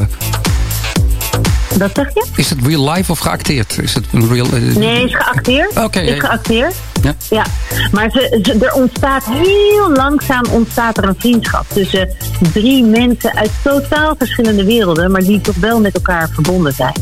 [1.78, 2.24] Wat zeg je?
[2.37, 3.78] is het real life of geacteerd?
[3.82, 4.46] Is het een real...
[4.46, 5.76] eh, Nee, is geacteerd.
[5.84, 6.74] Oké, is geacteerd.
[7.02, 7.14] Ja.
[7.30, 7.44] Ja,
[7.92, 12.10] maar ze, ze- er ontstaat heel langzaam ontstaat er een vriendschap tussen
[12.52, 16.94] drie mensen uit totaal verschillende werelden, maar die toch wel met elkaar verbonden zijn.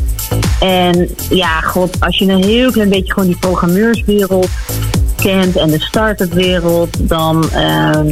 [0.60, 4.48] En ja, god, als je een heel klein beetje gewoon die programmeurswereld
[5.22, 8.06] kent en de start-up wereld, dan, ehm,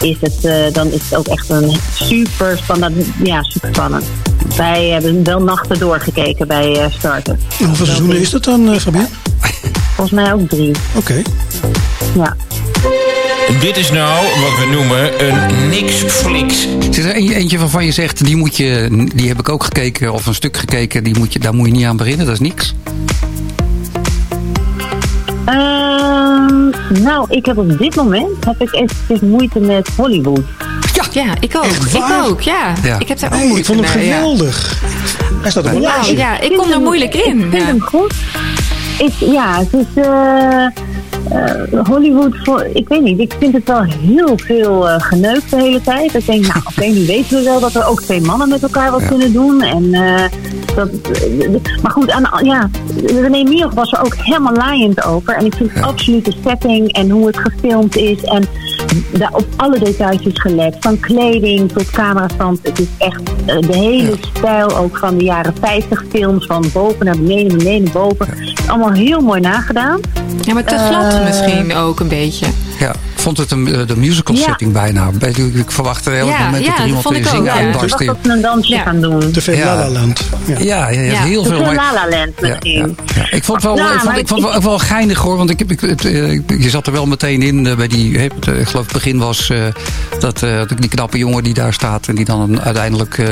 [0.00, 3.06] is het, eh, dan is het ook echt een super spannend.
[3.22, 4.04] Ja, super spannend.
[4.56, 7.36] Wij hebben wel nachten doorgekeken bij uh, Startup.
[7.58, 8.76] Hoeveel seizoenen is dat dan, uh?
[9.96, 10.70] Volgens mij ook drie.
[10.96, 11.22] Oké.
[12.14, 12.36] Ja.
[13.60, 16.68] Dit is nou wat we noemen een niks-flix.
[16.90, 20.26] Is er eentje waarvan je zegt, die, moet je, die heb ik ook gekeken, of
[20.26, 22.74] een stuk gekeken, die moet je, daar moet je niet aan beginnen, dat is niks?
[25.48, 30.40] Uh, nou, ik heb op dit moment heb ik eventjes moeite met Hollywood.
[30.94, 31.64] Ja, ja ik ook.
[31.64, 32.72] Ik ook, ja.
[32.82, 32.98] ja.
[32.98, 34.80] Ik heb daar ook nee, moeite ik vond hem geweldig.
[34.80, 34.88] Ja.
[35.40, 37.40] Hij staat op een ja, ja, ik kom er moeilijk in.
[37.40, 38.14] Ik vind hem goed.
[38.98, 40.04] Ik, ja, het is...
[40.04, 40.66] Uh,
[41.32, 45.56] uh, Hollywood, voor, ik weet niet, ik vind het wel heel veel uh, geneukt de
[45.56, 46.14] hele tijd.
[46.14, 48.62] Ik denk, nou oké, okay, nu weten we wel dat er ook twee mannen met
[48.62, 49.08] elkaar wat ja.
[49.08, 49.62] kunnen doen.
[49.62, 50.24] En, uh,
[50.74, 50.88] dat,
[51.82, 52.70] maar goed, aan, ja,
[53.06, 55.34] René Mioch was er ook helemaal laaiend over.
[55.34, 55.80] En ik vind ja.
[55.80, 58.22] absoluut de setting en hoe het gefilmd is.
[58.22, 58.44] En
[59.18, 60.76] daar op alle details is gelet.
[60.80, 62.58] Van kleding tot camerastand.
[62.62, 64.16] Het is echt de hele ja.
[64.32, 66.46] stijl ook van de jaren 50 films.
[66.46, 68.28] Van boven naar beneden, beneden naar boven.
[68.66, 70.00] Allemaal heel mooi nagedaan.
[70.40, 72.46] Ja, maar te glad misschien ook een beetje.
[72.78, 72.92] Ja,
[73.24, 74.80] vond het een, de musical setting ja.
[74.80, 75.10] bijna.
[75.54, 78.00] Ik verwachtte heel ja, moment dat er iemand in zingen uitbarst.
[78.00, 79.30] Ik dacht dat ze een dansje gaan doen.
[79.32, 80.20] Te veel La La Land.
[80.46, 81.64] Ja, ja, ja, heel Te veel.
[81.64, 82.96] veel La La Land misschien.
[83.30, 85.36] Ik vond het wel, Nou, ik vond, maar ik vond het wel, wel geinig hoor.
[85.36, 88.18] Want ik, ik, het, eh, je zat er wel meteen in uh, bij die...
[88.18, 89.64] het, ik geloof het begin was uh,
[90.18, 92.08] dat uh, die knappe jongen die daar staat...
[92.08, 93.22] en die dan uiteindelijk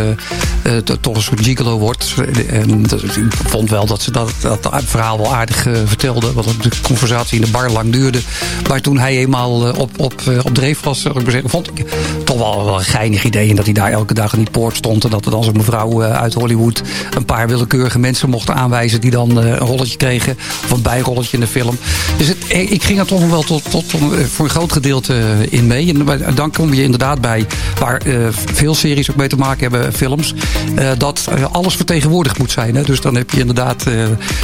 [1.01, 2.15] toch een soort gigolo wordt.
[2.49, 6.33] En dat, ik vond wel dat ze dat, dat verhaal wel aardig vertelde.
[6.33, 8.21] Want de conversatie in de bar lang duurde.
[8.69, 11.87] Maar toen hij eenmaal op, op, op dreef was, zal ik maar zeggen, vond ik
[12.25, 13.51] toch wel, wel een geinig idee.
[13.51, 15.05] En dat hij daar elke dag in die poort stond.
[15.05, 16.83] En dat er dan zo'n mevrouw uit Hollywood
[17.17, 19.01] een paar willekeurige mensen mochten aanwijzen...
[19.01, 20.37] die dan een rolletje kregen.
[20.65, 21.79] Of een bijrolletje in de film.
[22.17, 23.85] Dus het, ik ging er toch wel tot, tot,
[24.33, 25.95] voor een groot gedeelte in mee.
[26.23, 27.47] En dan kom je inderdaad bij,
[27.79, 28.03] waar
[28.53, 30.35] veel series ook mee te maken hebben, films...
[30.99, 32.75] Dat alles vertegenwoordigd moet zijn.
[32.75, 32.83] Hè?
[32.83, 33.85] Dus dan heb je inderdaad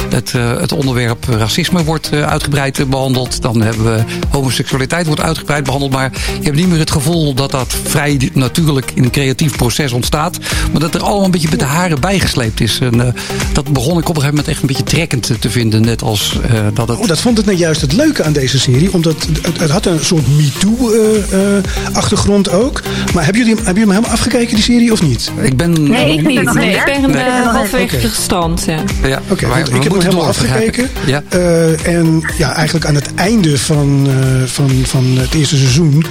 [0.09, 3.41] het, het onderwerp racisme wordt uitgebreid behandeld.
[3.41, 5.28] Dan hebben we homoseksualiteit wordt uitgebreid
[5.63, 5.91] behandeld.
[5.91, 9.91] Maar je hebt niet meer het gevoel dat dat vrij natuurlijk in een creatief proces
[9.91, 10.37] ontstaat.
[10.71, 12.79] Maar dat er allemaal een beetje met de haren bijgesleept is.
[12.79, 13.15] En
[13.53, 15.81] dat begon ik op een gegeven moment echt een beetje trekkend te vinden.
[15.81, 16.39] Net als
[16.73, 16.97] dat het...
[16.97, 18.93] Oh, dat vond ik nou juist het leuke aan deze serie.
[18.93, 22.81] Omdat het, het had een soort MeToo-achtergrond uh, uh, ook.
[23.13, 25.31] Maar hebben jullie, hebben jullie hem helemaal afgekeken, die serie, of niet?
[25.41, 25.89] Ik ben...
[25.89, 26.53] Nee, ik, niet.
[26.53, 27.29] Nee, ik ben nee.
[27.29, 28.09] halfwege okay.
[28.09, 28.63] gestand.
[28.65, 29.45] Ja, ja oké.
[29.45, 30.89] Okay, ik heb hem helemaal afgekeken.
[31.05, 31.23] Ja.
[31.33, 34.13] Uh, en ja, eigenlijk aan het einde van, uh,
[34.45, 36.05] van, van het eerste seizoen...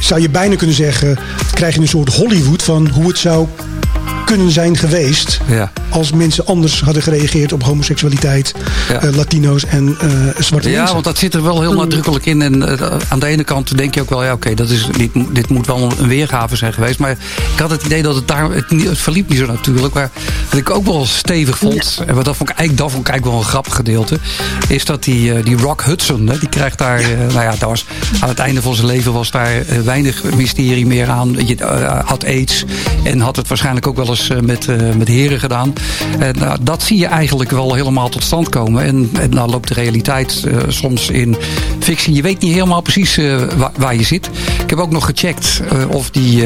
[0.00, 1.18] zou je bijna kunnen zeggen...
[1.52, 3.46] krijg je een soort Hollywood van hoe het zou
[4.24, 5.40] kunnen zijn geweest...
[5.48, 5.72] Ja.
[5.92, 8.54] Als mensen anders hadden gereageerd op homoseksualiteit,
[8.88, 9.04] Ja.
[9.04, 10.92] uh, Latino's en uh, zwarte Ja, mensen.
[10.94, 12.42] want dat zit er wel heel nadrukkelijk in.
[12.42, 15.10] En uh, aan de ene kant denk je ook wel, ja, oké, dat is dit,
[15.30, 16.98] dit moet wel een weergave zijn geweest.
[16.98, 19.94] Maar ik had het idee dat het daar, het, het verliep niet zo natuurlijk.
[19.94, 20.10] Maar
[20.50, 23.12] wat ik ook wel stevig vond, en wat dat vond ik eigenlijk, dat vond ik
[23.12, 24.18] eigenlijk wel een grappig gedeelte,
[24.68, 27.16] is dat die, die Rock Hudson, hè, die krijgt daar, ja.
[27.16, 27.84] nou ja, dat was,
[28.20, 29.50] aan het einde van zijn leven was daar
[29.84, 31.46] weinig mysterie meer aan.
[31.46, 31.56] Je
[32.04, 32.64] had aids
[33.04, 35.72] en had het waarschijnlijk ook wel eens met, met heren gedaan.
[36.18, 38.84] En nou, dat zie je eigenlijk wel helemaal tot stand komen.
[38.84, 41.36] En, en nou loopt de realiteit uh, soms in
[41.78, 42.14] fictie.
[42.14, 44.30] Je weet niet helemaal precies uh, waar, waar, je zit.
[44.62, 46.44] Ik heb ook nog gecheckt uh, of die,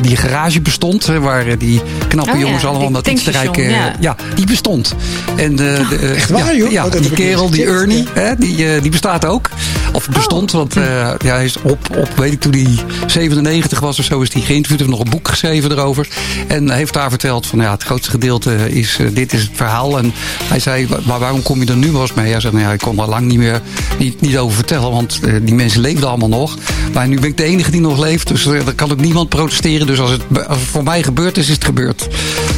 [0.00, 1.06] die garage bestond.
[1.06, 3.70] waar die knappe oh, jongens ja, allemaal met iets te rijken.
[3.70, 3.96] Ja.
[4.00, 4.16] ja.
[4.34, 4.94] die bestond.
[5.36, 6.70] En de, oh, echt waar, joh?
[6.70, 9.50] Ja, oh, die kerel, die Ernie, hè, die, die bestaat ook.
[9.92, 10.56] Of bestond, oh.
[10.56, 10.74] want
[11.22, 14.42] ja, hij is op, op, weet ik, toen hij 97 was of zo, is hij
[14.42, 14.78] geïnterviewd.
[14.78, 16.08] Heeft nog een boek geschreven erover.
[16.48, 19.98] En heeft daar verteld van ja, het grootste gedeelte is, uh, dit is het verhaal.
[19.98, 20.12] En
[20.44, 22.30] hij zei, maar waarom kom je er nu eens mee?
[22.30, 23.60] Hij zei, nou ja, ik kon er lang niet meer
[23.98, 26.56] niet, niet over vertellen, want uh, die mensen leefden allemaal nog.
[26.92, 29.28] Maar nu ben ik de enige die nog leeft, dus uh, er kan ook niemand
[29.28, 29.86] protesteren.
[29.86, 32.08] Dus als het, voor mij gebeurd is, is het gebeurd.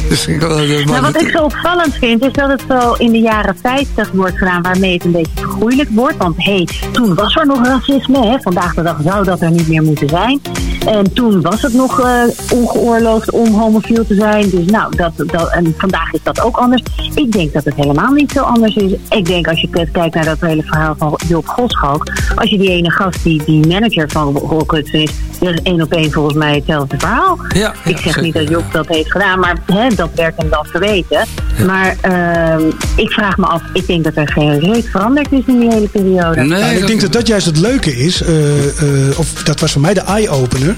[0.09, 4.11] Dus, nou, wat ik zo opvallend vind, is dat het zo in de jaren 50
[4.11, 6.17] wordt gedaan, waarmee het een beetje vergoeilijk wordt.
[6.17, 8.37] Want hé, hey, toen was er nog racisme, hè?
[8.39, 10.41] vandaag de dag zou dat er niet meer moeten zijn.
[10.85, 12.07] En toen was het nog
[12.51, 14.49] ongeoorloofd om homofiel te zijn.
[14.49, 16.83] Dus nou, dat, dat, vandaag is dat ook anders.
[17.13, 18.91] Ik denk dat het helemaal niet zo anders is.
[19.09, 22.11] Ik denk als je kijkt naar dat hele verhaal van Job Goschalk.
[22.35, 25.11] Als je die ene gast, die, die manager van Rock Hudson is.
[25.39, 27.39] Dat is één op één volgens mij hetzelfde verhaal.
[27.53, 28.71] Ja, ik zeg zeker, niet dat Job ja.
[28.71, 31.25] dat heeft gedaan, maar hè, dat werkt hem dan te weten.
[31.57, 31.65] Ja.
[31.65, 35.59] Maar uh, ik vraag me af, ik denk dat er geen reet veranderd is in
[35.59, 36.41] die hele periode.
[36.41, 38.21] Nee, nou, ik denk dat dat juist het leuke is.
[38.21, 40.75] Uh, uh, of dat was voor mij de eye-opener.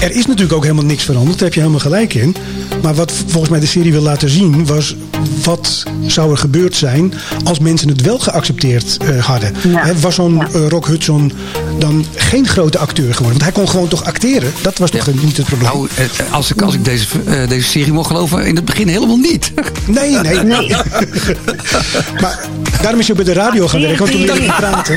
[0.00, 1.34] Er is natuurlijk ook helemaal niks veranderd.
[1.38, 2.36] Daar heb je helemaal gelijk in.
[2.82, 4.96] Maar wat volgens mij de serie wil laten zien was...
[5.44, 9.54] wat zou er gebeurd zijn als mensen het wel geaccepteerd uh, hadden.
[9.68, 9.94] Ja.
[10.00, 10.48] Was zo'n Ja.
[10.52, 11.32] eh, Rock Hudson
[11.78, 13.38] dan geen grote acteur geworden?
[13.38, 14.52] Want hij kon gewoon toch acteren?
[14.62, 15.70] Dat was toch niet het probleem?
[15.72, 18.88] Nou, eh, als ik, als ik deze, eh, deze serie mocht geloven, in het begin
[18.88, 19.52] helemaal niet.
[19.86, 20.68] Nee, nee, nee.
[22.22, 22.38] maar
[22.82, 24.94] daarom is je bij de radio gaan werken, want toen leerde je praten.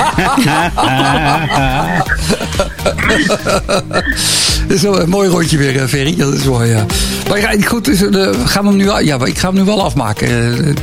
[4.89, 6.15] Wel een mooi rondje weer, eh, Ferry.
[6.15, 6.85] Dat is mooi, ja.
[7.29, 9.63] Maar ja, goed, dus, eh, gaan we hem nu, al- ja, ik ga hem nu
[9.63, 10.27] wel afmaken.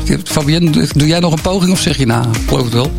[0.07, 2.25] Eh, Fabienne, doe jij nog een poging of zeg je nou?
[2.29, 2.91] Ik geloof het wel.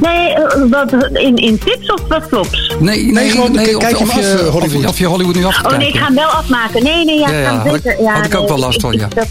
[0.00, 0.34] Nee,
[0.70, 2.74] wat, in, in tips of wat flops?
[2.80, 4.80] Nee, nee, gewoon, nee, kijk of, of, af, je, of, Hollywood.
[4.82, 6.82] je- of je Hollywood nu af Oh nee, ik ga hem wel afmaken.
[6.82, 7.90] Nee, nee, ja, Ja, ik ga ja, zeker.
[7.92, 9.08] ik- Ja, had ik ook nee, wel last van, ja.
[9.14, 9.26] dat-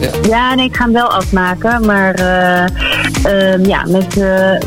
[0.00, 0.10] Ja.
[0.28, 1.86] ja, nee, ik ga hem wel afmaken.
[1.86, 4.16] Maar eh, ehm, ja, met.
[4.16, 4.60] eh,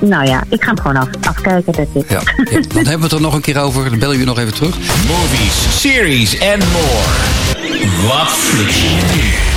[0.00, 1.72] nou ja, ik ga hem gewoon af, afkijken.
[1.72, 2.02] Dat is.
[2.08, 3.90] Ja, ja, dan hebben we het er nog een keer over.
[3.90, 4.76] Dan bellen we je nog even terug.
[5.08, 8.08] Movies, series en more.
[8.08, 9.49] Wat fliks je nu?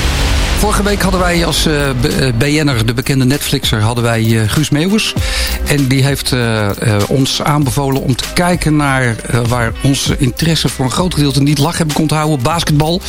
[0.64, 4.50] Vorige week hadden wij als eh, B- eh, BN'er, de bekende Netflixer, hadden wij eh,
[4.50, 5.14] Guus Meeuwers.
[5.68, 9.16] En die heeft eh, eh, ons aanbevolen om te kijken naar
[9.48, 12.42] waar onze interesse voor een groot gedeelte niet lag hebben kon houden.
[12.42, 13.02] Basketbal.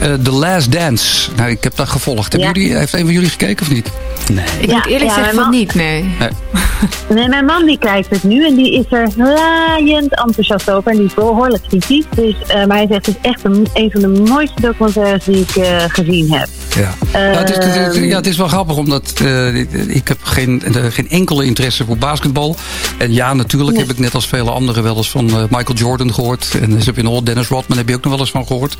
[0.00, 1.30] Eh, The Last Dance.
[1.36, 2.36] Nou, ik heb dat gevolgd.
[2.36, 2.46] Ja.
[2.52, 3.90] jullie, heeft een van jullie gekeken of niet?
[4.32, 4.44] Nee.
[4.60, 6.04] Ik Ja, moet eerlijk ja, zeggen van niet, nee.
[7.14, 10.90] Nee, mijn man die kijkt het nu en die is er laaiend enthousiast over.
[10.90, 12.04] En die is behoorlijk kritisch.
[12.14, 15.36] Dus, eh, maar hij zegt het is echt een, een van de mooiste documentaires die
[15.40, 16.48] ik eh, gezien heb.
[16.76, 16.94] Ja.
[17.12, 19.54] Ehm, Nou, het, is, het is- ja, het is wel grappig, omdat eh,
[19.96, 22.56] ik heb geen, eh, geen enkele interesse voor basketbal.
[22.98, 26.14] En ja, natuurlijk heb ik net als vele anderen wel eens van eh, Michael Jordan
[26.14, 26.56] gehoord.
[26.60, 28.76] En dus heb je nog Dennis Rodman heb je ook nog wel eens van gehoord.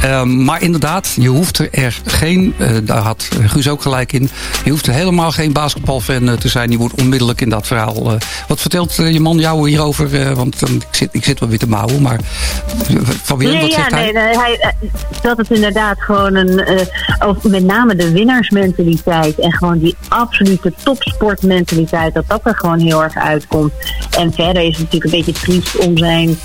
[0.00, 2.54] Ehm, maar inderdaad, je hoeft er geen,
[2.84, 4.30] daar had Guus ook gelijk in,
[4.64, 6.70] je hoeft er helemaal geen basketbalfan te zijn.
[6.70, 8.18] Je moet onmiddellijk in dat verhaal.
[8.48, 10.34] wat vertelt je man jou hierover?
[10.34, 12.20] Want ik, zit, ik zit wel weer te mouwen, maar
[13.22, 14.02] Fabienne, Nee, wat ja, zegt hij?
[14.02, 14.74] nee, nee, hij,
[15.22, 16.62] dat het inderdaad gewoon een,
[17.56, 23.14] met name de winnaarsmentaliteit en gewoon die absolute topsportmentaliteit, dat dat er gewoon heel erg
[23.14, 23.72] uitkomt.
[24.18, 26.38] En verder is het natuurlijk een beetje triest om zijn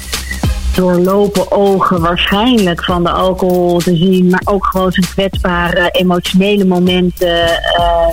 [0.76, 7.48] doorlopen ogen waarschijnlijk van de alcohol te zien, maar ook gewoon zijn kwetsbare emotionele momenten
[7.48, 8.08] eh,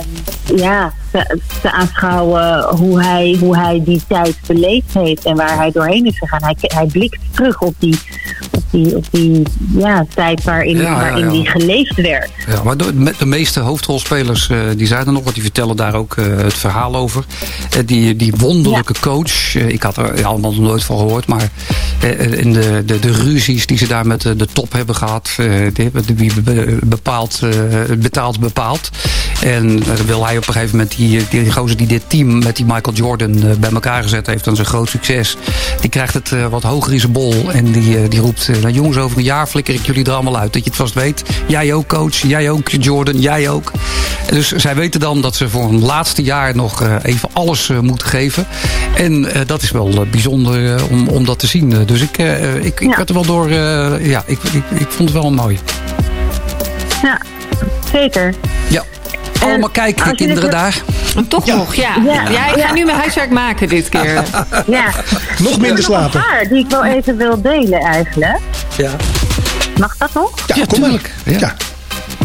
[0.55, 5.71] ja, te, te aanschouwen hoe hij, hoe hij die tijd beleefd heeft en waar hij
[5.71, 6.43] doorheen is gegaan.
[6.43, 7.99] Hij, hij blikt terug op die,
[8.51, 9.43] op die, op die
[9.77, 11.31] ja, tijd waarin, Ja, ja, waarin ja.
[11.31, 12.29] die geleefd werd.
[12.47, 15.93] Ja, maar de, met de meeste hoofdrolspelers, eh, die zeiden nog wat, die vertellen daar
[15.93, 17.23] ook eh, het verhaal over.
[17.69, 21.49] Eh, die, die wonderlijke coach, ik had er allemaal nog nooit van gehoord, maar
[22.29, 26.15] in de, de, de ruzies die ze daar met de, top hebben gehad, eh, die
[26.15, 27.41] wie be- bepaalt,
[27.97, 28.89] betaalt bepaalt.
[29.41, 32.65] En wil hij op een gegeven moment, die, die gozer die dit team met die
[32.65, 35.35] Michael Jordan eh, bij elkaar gezet heeft, dan zijn groot succes.
[35.81, 38.55] Die krijgt het eh, wat hoger in zijn bol en die, eh, die roept, eh,
[38.57, 40.53] nou jongens over een jaar flikker ik jullie er allemaal uit.
[40.53, 41.23] Dat je het vast weet.
[41.47, 43.71] Jij ook coach, jij ook Jordan, jij ook.
[44.29, 47.79] Dus zij weten dan dat ze voor een laatste jaar nog eh, even alles eh,
[47.79, 48.47] moeten geven.
[48.97, 51.71] En eh, dat is wel eh, bijzonder eh, om, om dat te zien.
[51.73, 52.95] Eh, Dus ik, eh, ik, ik Ja.
[52.95, 55.59] werd er wel door, eh, ja, ik, ik, ik vond het wel mooi.
[57.03, 57.21] Ja,
[57.91, 58.33] zeker.
[58.69, 58.83] Ja,
[59.49, 60.81] allemaal kijken je kinderen dit- daar.
[61.27, 61.95] Toch nog, ja.
[62.05, 62.29] Ja.
[62.29, 62.55] ja.
[62.55, 64.23] ik ga nu mijn huiswerk maken dit keer.
[64.67, 64.83] Ja.
[65.39, 66.19] Nog minder slapen.
[66.19, 68.37] een paar die ik wel even wil delen eigenlijk.
[68.77, 68.91] Ja,
[69.77, 70.31] Mag dat nog?
[70.47, 70.89] Ja, Ja, kom maar.
[70.89, 71.13] tuurlijk.
[71.25, 71.55] Ja.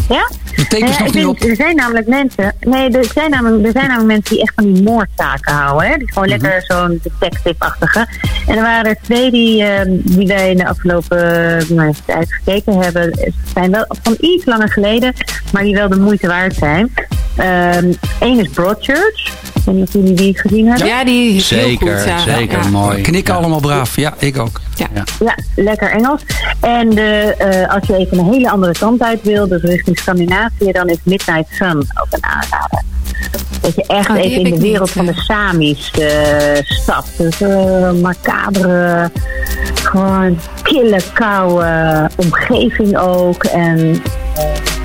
[0.09, 0.29] Ja.
[0.69, 1.39] De nog niet op.
[1.41, 2.53] Er zijn namelijk mensen.
[2.59, 5.89] Nee, er zijn namelijk, er zijn namelijk mensen die echt van die moordzaken houden.
[5.89, 5.97] Hè?
[5.97, 6.41] Die gewoon Mhm.
[6.41, 8.07] lekker zo'n detective-achtige.
[8.47, 12.33] En er waren er twee die, ehm, die wij in de afgelopen eh, nou, tijd
[12.33, 13.01] gekeken hebben.
[13.03, 15.13] Het zijn wel van iets langer geleden,
[15.51, 16.93] maar die wel de moeite waard zijn.
[18.19, 19.33] Eén is Broadchurch.
[19.53, 20.87] Ik weet niet of jullie die gezien hebben.
[20.87, 22.05] Ja, die is heel Zeker, goed.
[22.07, 22.19] Ja.
[22.19, 22.63] zeker.
[22.63, 22.69] Ja.
[22.69, 23.01] Mooi.
[23.01, 23.39] Knikken Ja.
[23.39, 23.95] allemaal braaf.
[23.95, 24.61] Ja, ik ook.
[24.75, 24.87] Ja.
[25.19, 26.21] Ja, lekker Engels.
[26.61, 30.71] En de, eh, als je even een hele andere kant uit wil, dus richting Scandinavië,
[30.71, 32.83] dan is Midnight Sun ook een aanrader.
[33.61, 35.13] Dat je echt Oh, even in de wereld niet, van de.
[35.21, 37.17] Samis eh stapt.
[37.17, 39.11] Dus eh macabere,
[39.83, 43.43] gewoon kille, koude omgeving ook.
[43.43, 44.01] En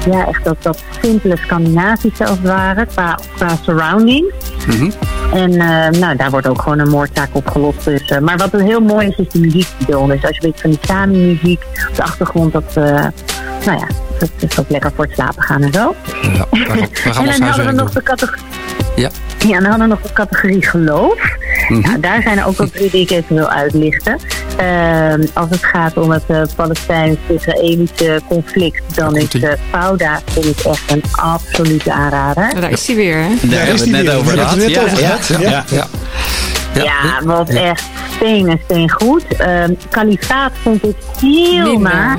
[0.04, 4.34] ja, echt dat, dat simpele Scandinavische als het ware, qua, qua surroundings.
[4.66, 4.90] Mhm.
[5.32, 7.84] En eh, nou, daar wordt ook gewoon een moordzaak opgelost.
[7.84, 10.24] Dus, eh, maar wat heel mooi is, is de muziek die eronder is.
[10.24, 12.84] Als je beetje van die Sami-muziek op de achtergrond, dat, eh,
[13.64, 13.86] nou ja,
[14.18, 15.94] dat is ook lekker voor het slapen gaan en zo.
[16.22, 16.46] Ja,
[17.20, 18.44] en dan hadden we nog de categorie.
[19.00, 19.10] Ja.
[19.48, 21.36] Ja, en dan hadden we nog de categorie geloof.
[21.68, 21.80] Mhm.
[21.80, 24.18] Nou, daar zijn er ook wel drie die ik even wil uitlichten.
[24.56, 30.58] Ehm, als het gaat om het eh, Palestijns-Israëlische conflict, dan is uh, Fauda vind ik
[30.64, 32.60] echt een absolute aanrader.
[32.60, 33.28] Daar is hij weer, hè?
[33.28, 34.16] Daar Daar hebben is we het net weer.
[34.16, 34.50] over gehad.
[34.54, 35.86] het net over Ja, ja, Ja.
[36.82, 36.92] Ja.
[37.02, 37.24] Ja.
[37.24, 37.60] Wat ja.
[37.60, 37.84] echt
[38.16, 39.24] steen en steen goed.
[39.36, 42.18] Ehm Kalifaat vond ik heel naar.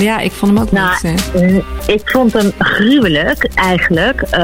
[0.00, 1.30] Ja, ik vond hem ook Nou, niet.
[1.34, 1.94] eh.
[1.94, 4.20] ik vond hem gruwelijk eigenlijk.
[4.20, 4.40] eh,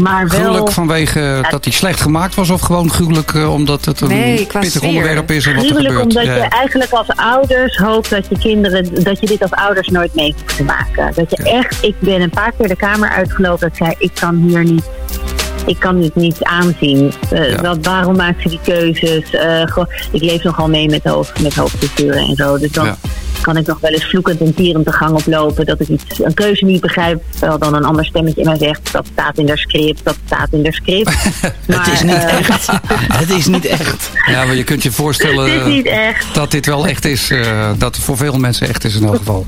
[0.00, 0.38] maar wel...
[0.40, 4.46] Gruwelijk vanwege dat hij slecht gemaakt was of gewoon gruwelijk eh, omdat het een Nee,
[4.46, 6.16] pittig onderwerp is en wat er Gruwelijk gebeurt.
[6.16, 6.42] omdat Ja.
[6.44, 10.34] je eigenlijk als ouders hoopt dat je kinderen, dat je dit als ouders nooit mee
[10.40, 11.12] hoeft te maken.
[11.14, 14.10] Dat je echt, ik ben een paar keer de kamer uitgelopen dat ik zei, ik
[14.20, 14.84] kan hier niet,
[15.66, 17.12] ik kan dit niet aanzien.
[17.30, 17.60] Eh, Ja.
[17.62, 19.24] wat, waarom maakt ze die keuzes?
[19.64, 22.58] Gewoon, ik leef nogal mee met, hoofd, met hoofdculturen en zo.
[22.58, 22.96] Dus dan Ja.
[23.40, 26.34] Kan ik nog wel eens vloekend en tierend de gang oplopen dat ik iets, een
[26.34, 27.22] keuze niet begrijp.
[27.30, 30.48] Terwijl dan een ander stemmetje in mij zegt, dat staat in de script, dat staat
[30.50, 31.10] in de script.
[31.66, 32.66] Het is niet eh, echt.
[33.12, 34.10] Het is niet echt.
[34.26, 35.84] Ja, maar je kunt je voorstellen
[36.32, 37.30] dat dit wel echt is.
[37.30, 39.46] eh, dat het voor veel mensen echt is in elk geval.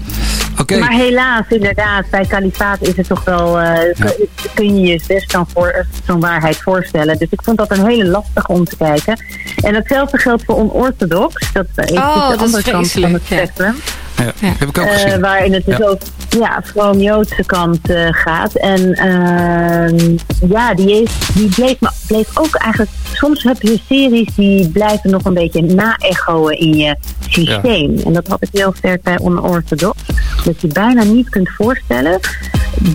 [0.61, 3.61] Oké, Maar helaas, inderdaad, bij kalifaat is het toch wel.
[3.61, 7.18] eh, kun- Kun je je best dan voor zo'n waarheid voorstellen.
[7.18, 9.20] Dus ik vond dat een hele lastige om te kijken.
[9.57, 11.53] En hetzelfde geldt voor onorthodox.
[11.53, 13.74] Dat is Oh, de dat is andere kant van het vreselijk,
[14.16, 14.32] ja.
[14.40, 15.20] heb ik ook Eh, gezien.
[15.20, 15.86] waarin het dus Ja.
[15.86, 18.54] ook ja, vroom-Joodse kant eh, gaat.
[18.54, 20.16] En ehm,
[20.48, 21.76] ja, die, heeft, die bleef,
[22.06, 22.90] bleef ook eigenlijk...
[23.12, 26.96] Soms heb je series die blijven nog een beetje na-echoen in je
[27.28, 27.98] systeem.
[28.04, 29.98] En dat had ik heel sterk bij Unorthodox.
[30.44, 32.20] Dat je bijna niet kunt voorstellen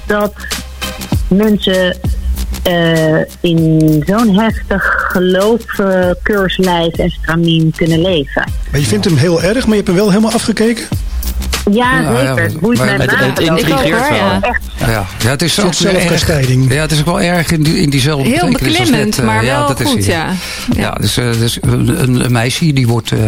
[0.06, 0.34] dat
[1.28, 1.98] mensen...
[2.68, 5.62] eh, in zo'n heftig geloof,
[6.24, 8.52] keurslijf en stramien kunnen leven.
[8.72, 10.86] Maar je vindt hem heel erg, maar je hebt hem wel helemaal afgekeken?
[11.72, 12.44] Ja, Ja, ja, zeker.
[12.44, 14.16] Het boeit maar mij het- intrigeert wel.
[14.18, 14.40] ja.
[14.80, 16.74] Ja, ja het is ook zelfkastijding.
[16.74, 19.20] Ja, het is ook wel erg in, die, in diezelfde Heel betekenis als beklemmend, net,
[19.20, 20.34] eh, maar ja, wel dat is goed, ja.
[20.76, 23.20] Ja, dus, eh, dus een, meisje die, wordt, eh,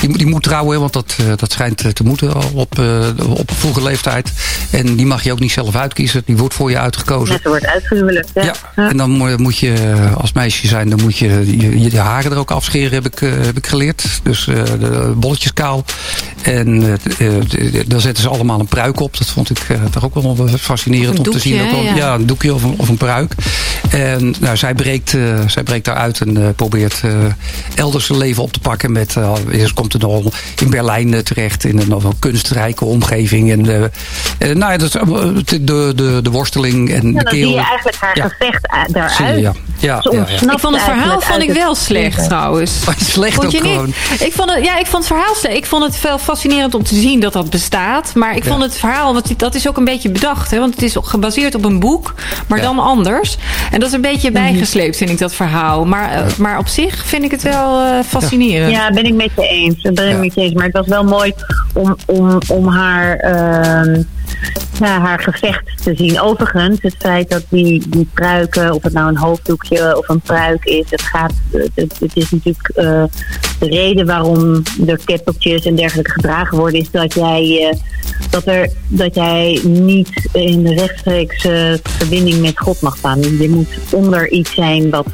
[0.00, 3.50] die, moet- die moet trouwen, want dat, dat schijnt te moeten al op, eh, op
[3.50, 4.32] een vroege leeftijd.
[4.70, 7.34] En die mag je ook niet zelf uitkiezen, die wordt voor je uitgekozen.
[7.34, 8.30] net wordt uitgehuwelijkd.
[8.34, 8.42] Ja.
[8.42, 8.88] Ja, Ja.
[8.90, 9.74] en dan moet- je
[10.16, 13.30] als meisje zijn, dan moet je je, je haren er ook afscheren, heb ik, eh,
[13.40, 14.20] heb ik geleerd.
[14.22, 15.84] Dus eh, de bolletjes kaal.
[16.42, 16.98] En
[17.78, 19.18] eh, dan zetten ze allemaal een pruik op.
[19.18, 21.62] Dat vond ik eh, toch ook wel fascinerend Een om te zien.
[21.64, 21.82] Ook wel-?
[21.82, 21.94] Ja.
[21.94, 23.32] ja, een doekje of een, of een pruik.
[23.90, 27.10] En nou, zij, breekt, eh, zij breekt daaruit en eh, probeert eh,
[27.74, 28.92] elders een leven op te pakken.
[28.92, 30.24] Met, eh, eerst komt ze nog
[30.60, 33.50] in Berlijn terecht, in een nog wel kunstrijke omgeving.
[33.50, 33.60] En,
[34.58, 35.00] nou ja, dat is,
[35.44, 38.28] de, de, de, de worsteling en Ja, de dan zie je eigenlijk haar Ja.
[38.28, 39.16] gevecht daaruit.
[39.16, 39.52] je, ja.
[39.78, 40.52] Ja, ja, ja.
[40.52, 42.72] Ik vond het verhaal vond ik het wel slecht trouwens.
[43.12, 43.86] Slecht Vond ook je gewoon.
[43.86, 44.20] niet?
[44.20, 45.56] Ik vond het, ja, ik vond het verhaal slecht.
[45.56, 47.65] Ik vond het wel fascinerend om te zien dat dat bestaat.
[48.14, 50.50] Maar ik vond het verhaal, want dat is ook een beetje bedacht.
[50.50, 52.14] Hè, want het is gebaseerd op een boek,
[52.48, 52.64] maar Ja.
[52.64, 53.36] dan anders.
[53.72, 54.42] En dat is een beetje Mhm.
[54.42, 55.84] bijgesleept, vind ik, dat verhaal.
[55.84, 58.72] Maar, eh, maar op zich vind ik het wel eh, fascinerend.
[58.72, 59.82] Ja, ben ik met je eens.
[59.82, 60.18] Dat ben ik Ja.
[60.18, 60.52] met je eens.
[60.54, 61.32] Maar het was wel mooi
[61.74, 64.02] om, om, om haar, ehm,
[64.80, 66.20] ja, haar gevecht te zien.
[66.20, 70.64] Overigens, het feit dat die, die pruiken, of het nou een hoofddoekje of een pruik
[70.64, 73.04] is, het, gaat, het, het is natuurlijk eh,
[73.58, 77.78] de reden waarom er keppeltjes en dergelijke gedragen worden, is dat jij, eh,
[78.30, 83.20] dat er, dat jij niet in de rechtstreekse verbinding met God mag staan.
[83.20, 85.06] Je moet onder iets zijn wat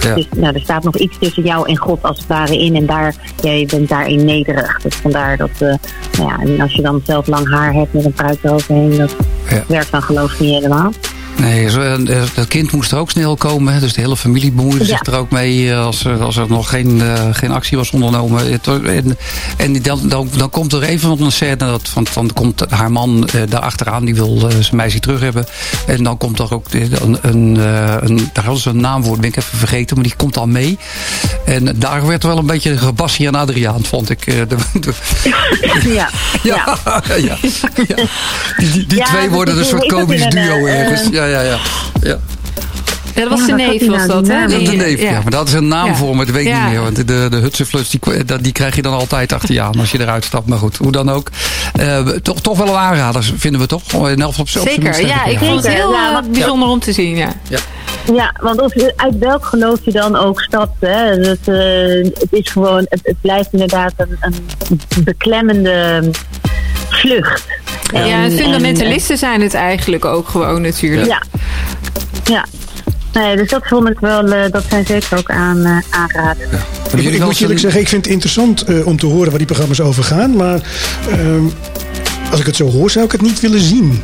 [0.00, 0.14] Ja.
[0.14, 2.76] dus, nou, er staat nog iets tussen jou en God als het ware in.
[2.76, 4.80] En daar, jij bent daarin nederig.
[4.80, 5.74] Dus vandaar dat, eh,
[6.18, 9.14] nou ja, en als je dan zelf lang haar hebt met een pruik eroverheen, dat
[9.50, 9.64] Ja.
[9.66, 10.92] werkt dan geloof ik niet helemaal.
[11.40, 13.80] Nee, zo, eh, dat kind moest er ook snel komen.
[13.80, 15.12] Dus de hele familie bemoeide zich Ja.
[15.12, 18.60] er ook mee eh, als, er- als er nog geen, eh, geen actie was ondernomen.
[18.84, 19.16] En
[19.56, 23.60] en dan, dan, dan komt er even een scène, dat, dan komt haar man daar
[23.60, 25.46] achteraan, die wil zijn meisje terug hebben.
[25.86, 27.58] En dan komt er ook een, een,
[28.00, 30.34] een daar hadden ze een naam voor, dat ben ik even vergeten, maar die komt
[30.34, 30.78] dan mee.
[31.44, 34.24] En daar werd wel een beetje gebassie en Adriaan, vond ik.
[34.24, 34.46] de,
[34.80, 34.92] de-
[35.94, 36.08] Ja,
[36.42, 36.76] ja.
[37.16, 37.36] ja,
[37.86, 37.96] ja.
[38.56, 41.08] Die, die, twee worden een soort komisch duo ergens.
[41.12, 41.56] Ja, ja, ja.
[42.02, 42.18] ja.
[43.14, 44.46] Ja, dat was Ja, de neef, was nou, dat, hè?
[44.46, 45.10] de neef, ja.
[45.22, 45.94] Maar dat is een naam Ja.
[45.94, 46.62] voor, maar dat weet ik Ja.
[46.64, 46.82] niet meer.
[46.82, 49.90] Want de, de Hutsenfluts, die, dat- die krijg je dan altijd achter je aan als
[49.90, 50.46] je eruit stapt.
[50.46, 51.28] Maar goed, hoe dan ook.
[51.72, 54.08] Eh, toch, toch wel een aanrader, vinden we toch?
[54.08, 55.24] In op Zeker, ja.
[55.24, 57.32] Ik vond het heel ja, eh, bijzonder om te zien, ja.
[58.14, 61.16] Ja, want of, uit welk geloof je dan ook stapt, hè?
[61.20, 61.54] Dat, eh,
[62.18, 66.10] het is gewoon, het, het blijft inderdaad een, een beklemmende
[66.90, 67.46] vlucht.
[67.92, 71.06] Ja, en En- fundamentalisten zijn het eigenlijk ook gewoon natuurlijk.
[71.08, 71.22] Ja.
[72.24, 72.44] Ja.
[73.12, 76.48] Nee, dus dat vond ik wel, eh, dat zijn zeker ook aan, eh aanraden.
[76.50, 79.06] Hebben Ik, jullie ik moet je eerlijk zeggen, ik vind het interessant eh, om te
[79.06, 80.36] horen waar die programma's over gaan.
[80.36, 80.60] Maar
[81.10, 81.42] ehm,
[82.30, 84.02] als ik het zo hoor, zou ik het niet willen zien.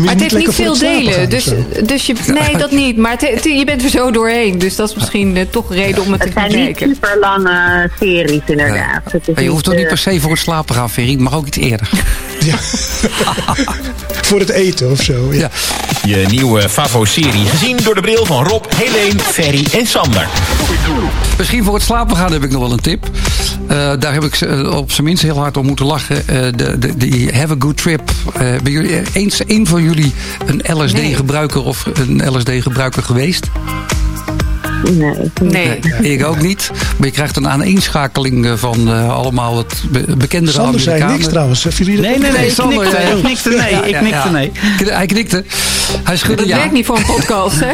[0.00, 1.30] Maar het heeft niet veel delen.
[1.30, 1.44] Dus,
[1.84, 2.96] dus je, nee, dat niet.
[2.96, 4.58] Maar het, het- je bent er zo doorheen.
[4.58, 6.76] Dus dat is misschien eh, toch een reden om het, Het te gaan zijn niet
[6.76, 6.94] kijken.
[6.94, 9.12] super lange series, inderdaad.
[9.12, 11.10] Het je hoeft toch niet eh, per se voor het slapen gaan, Ferry.
[11.10, 11.90] Ik mag ook iets eerder.
[12.50, 13.54] Ja.
[14.28, 15.32] Voor het eten of zo.
[15.32, 15.50] Ja.
[16.04, 20.28] Je nieuwe Favo-serie gezien door de bril van Rob, Helene, Ferry en Sander.
[21.38, 23.10] Misschien voor het slapen gaan heb ik nog wel een tip.
[23.70, 26.16] Uh, daar heb ik uh, op zijn minst heel hard om moeten lachen.
[26.16, 26.24] Uh,
[26.56, 28.10] de, de, de Have a Good Trip.
[28.62, 30.14] ben jullie eens een van jullie
[30.46, 33.50] een LSD-gebruiker of een LSD-gebruiker geweest?
[34.82, 35.14] Nee.
[35.40, 35.80] Nee.
[36.00, 36.12] nee.
[36.12, 36.70] Ik ook niet.
[36.96, 41.64] Maar je krijgt een aaneenschakeling van uh, allemaal het be bekende Sander zei niks trouwens.
[41.64, 42.32] Nee, nee, nee.
[42.32, 43.70] nee Sander, ik knikte, ik knikte nee.
[43.70, 44.52] Ja, ik knikte nee.
[44.84, 45.44] Hij knikte.
[46.04, 46.56] Hij schudde dat ja.
[46.56, 47.66] werkt niet voor een podcast, hè?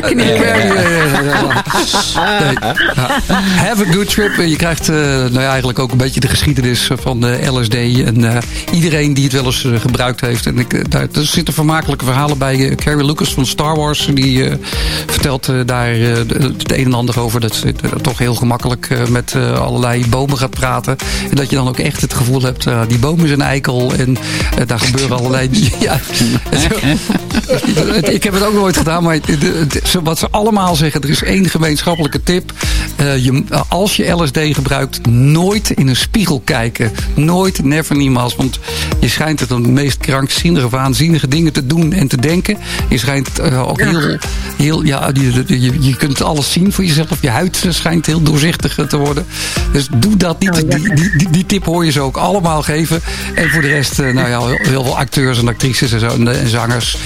[3.67, 4.37] Have a good trip.
[4.37, 7.75] Je krijgt uh, nou ja, eigenlijk ook een beetje de geschiedenis van de LSD.
[7.75, 8.37] En uh,
[8.73, 10.47] iedereen die het wel eens gebruikt heeft.
[10.47, 12.75] En ik, daar, er zitten vermakelijke verhalen bij.
[12.75, 14.09] Carrie Lucas van Star Wars.
[14.15, 14.45] Die
[15.07, 17.41] vertelt daar het een en ander over.
[17.41, 20.97] Dat ze toch heel gemakkelijk met allerlei bomen gaat praten.
[21.31, 22.67] En dat je dan ook echt het gevoel hebt.
[22.89, 23.93] die boom is een eikel.
[23.93, 24.17] En
[24.67, 25.51] daar gebeuren allerlei...
[25.81, 26.01] ja,
[28.03, 29.19] ik heb het ook nooit gedaan, maar
[30.03, 32.53] wat ze allemaal zeggen, er is één gemeenschappelijke tip.
[32.97, 36.93] Je, als je LSD gebruikt, nooit in een spiegel kijken.
[37.15, 38.37] Nooit, never, niemals.
[38.37, 38.59] Want
[39.01, 42.59] je schijnt het de meest krankzinnige, waanzinnige dingen te doen en te denken.
[42.89, 44.19] Je schijnt ook heel,
[44.57, 47.09] heel ja, je, je, je, kunt alles zien voor jezelf.
[47.21, 49.27] Je huid schijnt heel doorzichtig te worden.
[49.73, 50.55] Dus doe dat niet.
[50.55, 53.01] Die, die, die, die tip hoor je ze ook allemaal geven.
[53.35, 56.09] En voor de rest, uh, nou ja, heel, heel veel acteurs en actrices en, zo,
[56.09, 56.97] en, en zangers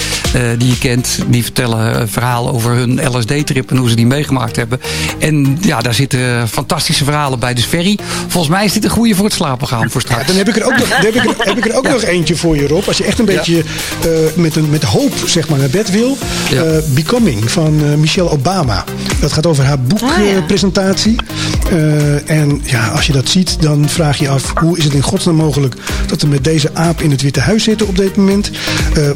[0.58, 4.80] die je kent, die vertellen verhaal over hun LSD-trip en hoe ze die meegemaakt hebben.
[5.18, 7.54] En ja, daar zitten fantastische verhalen bij.
[7.54, 10.20] Dus Ferry, volgens mij is dit een goede voor het slapen gaan voor straks.
[10.20, 11.92] Ja, dan heb ik er ook nog, heb ik er, heb ik er ook ja.
[11.92, 12.86] nog eentje voor je, Rob.
[12.86, 16.18] Als je echt een beetje uh, met, een, met hoop zeg maar, naar bed wil.
[16.52, 18.84] Uh, Becoming van uh, Michelle Obama.
[19.20, 21.16] Dat gaat over haar boekpresentatie.
[21.64, 24.52] Ah, en ja, als je dat ziet, dan vraag je af...
[24.58, 25.74] hoe is het in godsnaam mogelijk
[26.06, 28.50] dat we met deze aap in het Witte Huis zitten op dit moment?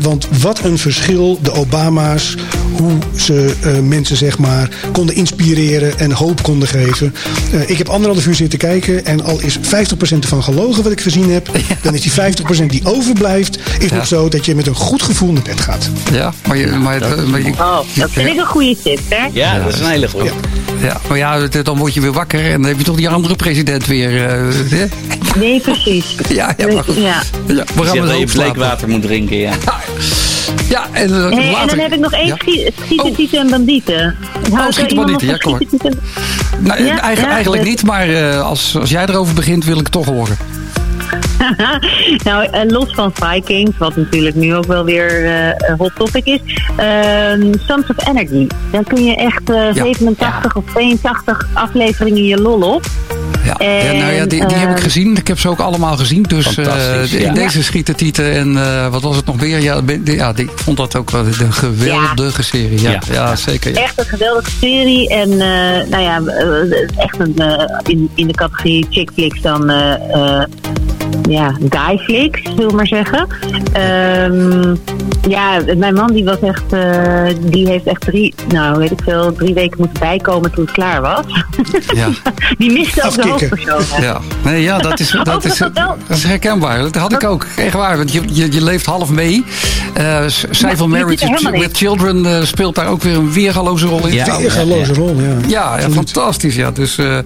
[0.00, 2.36] want wat een verschil de Obama's
[2.76, 7.14] hoe ze uh, mensen zeg maar konden inspireren en hoop konden geven.
[7.54, 9.60] Uh, ik heb anderhalf uur zitten kijken en al is 50%
[10.20, 11.76] ervan gelogen wat ik gezien heb, ja.
[11.82, 12.12] dan is die
[12.62, 13.96] 50% die overblijft, is ja.
[13.96, 15.90] nog zo dat je met een goed gevoel naar bed gaat.
[16.12, 19.28] Ja, maar je, maar, dat, maar je, oh, dat vind ik een goede tip, hè?
[19.32, 20.30] Ja, dat is een hele goede.
[20.80, 23.36] Ja, maar ja, dan word je weer wakker en dan heb je toch die andere
[23.36, 24.12] president weer.
[24.12, 24.54] Uh,
[25.36, 26.14] nee, precies.
[26.28, 26.96] Ja, ja, maar goed.
[26.96, 27.22] Ja.
[27.46, 29.52] Ja, we gaan dat je bleekwater moet drinken, ja.
[30.68, 32.36] Ja, en, uh, hey, later, en dan heb ik nog één ja.
[33.14, 33.44] schieten, oh.
[33.44, 34.16] en bandieten.
[34.50, 35.92] Oh, schieten bandieten, ja, kom maar.
[36.58, 37.00] Nou, ja?
[37.00, 37.70] Eigen, ja, eigenlijk dus...
[37.70, 40.36] niet, maar uh, als, als jij erover begint wil ik het toch horen.
[42.24, 46.40] nou, los van Vikings, wat natuurlijk nu ook wel weer uh, hot topic is.
[46.80, 48.46] Uh, Sons of Energy.
[48.70, 49.72] Dan kun je echt ja.
[49.72, 52.82] 87 of 82 afleveringen je lol op.
[53.44, 55.16] Ja, en, ja, nou ja, die, die heb ik gezien.
[55.16, 56.22] Ik heb ze ook allemaal gezien.
[56.22, 57.32] Dus uh, in ja.
[57.32, 59.60] deze schieten tieten en uh, wat was het nog meer?
[59.60, 62.80] Ja, ja die, ik vond dat ook wel een geweldige serie.
[62.80, 63.36] Ja, ja.
[63.36, 63.76] zeker.
[63.76, 65.08] Echt een geweldige serie.
[65.08, 65.38] En uh,
[65.90, 66.22] nou ja,
[66.96, 67.34] echt een,
[67.86, 69.72] in, in de categorie chick flicks dan
[71.28, 73.26] ja, guyflix, zullen we maar zeggen.
[73.76, 74.78] Um,
[75.28, 79.32] ja, mijn man die was echt, uh, die heeft echt drie, nou weet ik veel,
[79.32, 81.24] drie weken moeten bijkomen toen het klaar was.
[81.94, 82.08] Ja.
[82.58, 84.02] die miste ook de hoofdpersoon.
[84.02, 86.78] Ja, nee, ja dat, is, dat, is, dat herkenbaar.
[86.78, 87.46] Dat had ik ook.
[87.56, 89.44] Echt waar, want je, je, je leeft half mee.
[89.98, 94.06] Uh, zij van je Marriage with Children uh, speelt daar ook weer een weergaloze rol
[94.06, 94.14] in.
[94.14, 94.38] Ja.
[94.38, 95.36] Weergaloze rol, ja.
[95.46, 96.54] Ja, ja, fantastisch.
[96.54, 96.70] Ja.
[96.70, 97.18] Dus, uh,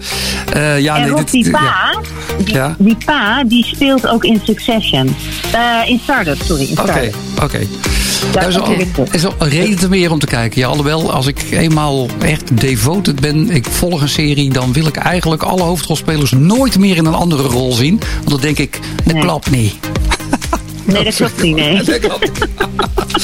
[0.56, 1.50] uh, ja, en nee, dit- die ja.
[1.50, 2.00] pa,
[2.36, 2.74] die, Ja.
[2.78, 5.14] die pa, die speelt ook in Succession.
[5.52, 6.64] Eh, in Stardust, sorry.
[6.64, 7.10] In Oké,
[7.42, 7.58] oké.
[8.32, 8.74] Dat is al,
[9.10, 10.60] is al een reden te meer om te kijken.
[10.60, 14.96] Ja, alhoewel, als ik eenmaal echt devoted ben, ik volg een serie, dan wil ik
[14.96, 18.00] eigenlijk alle hoofdrolspelers nooit meer in een andere rol zien.
[18.16, 19.22] Want dan denk ik, dat Nee.
[19.22, 19.74] klopt niet.
[20.92, 21.82] Nee, dat klopt niet, nee.
[21.82, 22.46] Dat klopt niet.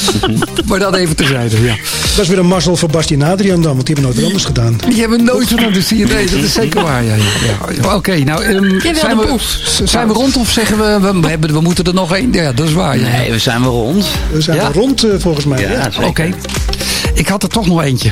[0.67, 1.75] maar dat even terzijde, ja.
[2.15, 4.25] Dat is weer een mazzel voor Bastien en Adriaan dan, want die hebben nooit wat
[4.25, 4.77] anders gedaan.
[4.87, 7.03] Die hebben nooit van de CND, dat is zeker waar.
[7.03, 7.95] Ja, ja, ja.
[7.95, 9.37] Oké, nou, ehm, zijn, we,
[9.83, 12.33] zijn we rond of zeggen we, we, hebben, we moeten er nog één?
[12.33, 12.99] Ja, dat is waar.
[12.99, 13.07] Ja.
[13.07, 14.05] Nee, we zijn weer rond.
[14.31, 14.63] We zijn Ja?
[14.63, 15.61] wel rond eh, volgens mij.
[15.61, 15.89] Ja.
[16.03, 16.33] Oké.
[17.13, 18.11] Ik had er toch nog eentje.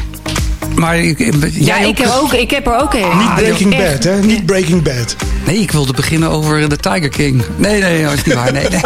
[0.75, 3.17] Maar ik, Ja, jij ik heb, ook, ik heb er ook een.
[3.17, 3.93] Niet Breaking echt.
[3.93, 4.19] Bad, hè?
[4.21, 5.15] Niet Breaking Bad.
[5.45, 7.43] Nee, ik wilde beginnen over de Tiger King.
[7.55, 8.51] Nee, nee, dat is niet waar.
[8.53, 8.79] Nee, nee,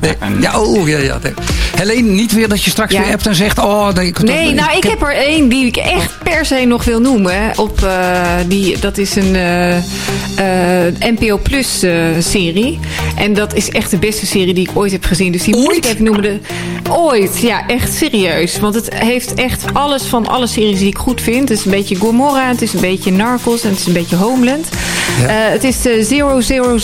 [0.00, 0.40] nee, nee.
[0.40, 1.18] Ja, oh, ja, ja.
[1.22, 1.32] Nee.
[1.76, 3.02] Helene, niet weer dat je straks Ja.
[3.02, 3.58] weer appt en zegt...
[3.58, 6.84] Oh, nee, ik, Nee, nou, ik heb er één die ik echt per se nog
[6.84, 7.52] wil noemen.
[7.56, 12.78] Op, eh, die, dat is een eh, eh, NPO Plus eh, serie.
[13.16, 15.32] En dat is echt de beste serie die ik ooit heb gezien.
[15.32, 15.76] Dus die moet Ooit?
[15.76, 16.22] ik even noemen.
[16.22, 16.38] De,
[16.90, 18.58] ooit, ja, echt serieus.
[18.58, 21.48] Want het heeft echt alles van alle series die ik goed vind.
[21.48, 24.16] Het is een beetje Gomorra, het is een beetje Narcos en het is een beetje
[24.16, 24.68] Homeland.
[25.26, 26.06] het is de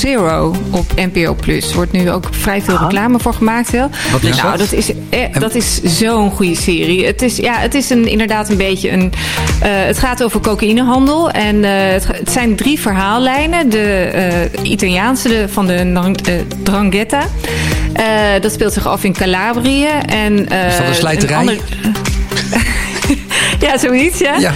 [0.04, 1.68] 000 op NPO Plus.
[1.68, 3.70] Er wordt nu ook vrij veel reclame voor gemaakt.
[3.70, 3.90] Wel.
[4.12, 4.58] Wat is nou, dat?
[4.58, 7.06] dat is, eh, dat is zo'n goede serie.
[7.06, 9.12] Het is, ja, het is een, inderdaad een beetje een.
[9.60, 11.30] eh, het gaat over cocaïnehandel.
[11.30, 13.68] En eh, het, het zijn drie verhaallijnen.
[13.70, 13.80] De
[14.62, 17.20] eh, Italiaanse de, van de eh, Drangheta.
[17.92, 18.04] Eh,
[18.40, 19.86] dat speelt zich af in Calabrië.
[20.06, 21.36] En, eh, Is dat een slijterij?
[21.36, 21.58] ander-
[23.60, 24.36] ja, zoiets, ja.
[24.38, 24.52] Ja.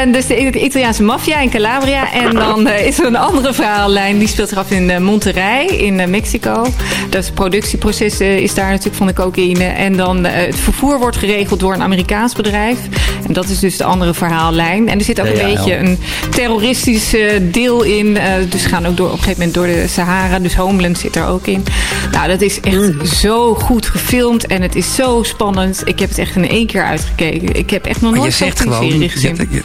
[0.00, 2.12] En dus de Italiaanse maffia in Calabria.
[2.12, 4.18] En dan eh, is er een andere verhaallijn.
[4.18, 6.66] Die speelt zich af in eh, Monterrey in eh, Mexico.
[7.10, 9.64] Dat het productieproces is daar natuurlijk van de cocaïne.
[9.64, 12.78] En dan het vervoer wordt geregeld door een Amerikaans bedrijf.
[13.26, 14.88] En dat is dus de andere verhaallijn.
[14.88, 15.98] En er zit ook een beetje een
[16.30, 18.18] terroristisch deel in.
[18.50, 20.38] Dus ze gaan ook door, op een gegeven moment door de Sahara.
[20.38, 21.64] Dus Homeland zit er ook in.
[22.12, 23.04] Nou, dat is echt Mm.
[23.06, 24.46] zo goed gefilmd.
[24.46, 25.82] En het is zo spannend.
[25.84, 27.56] Ik heb het echt in één keer uitgekeken.
[27.56, 29.10] Ik heb echt nog je nooit zegt gewoon, je,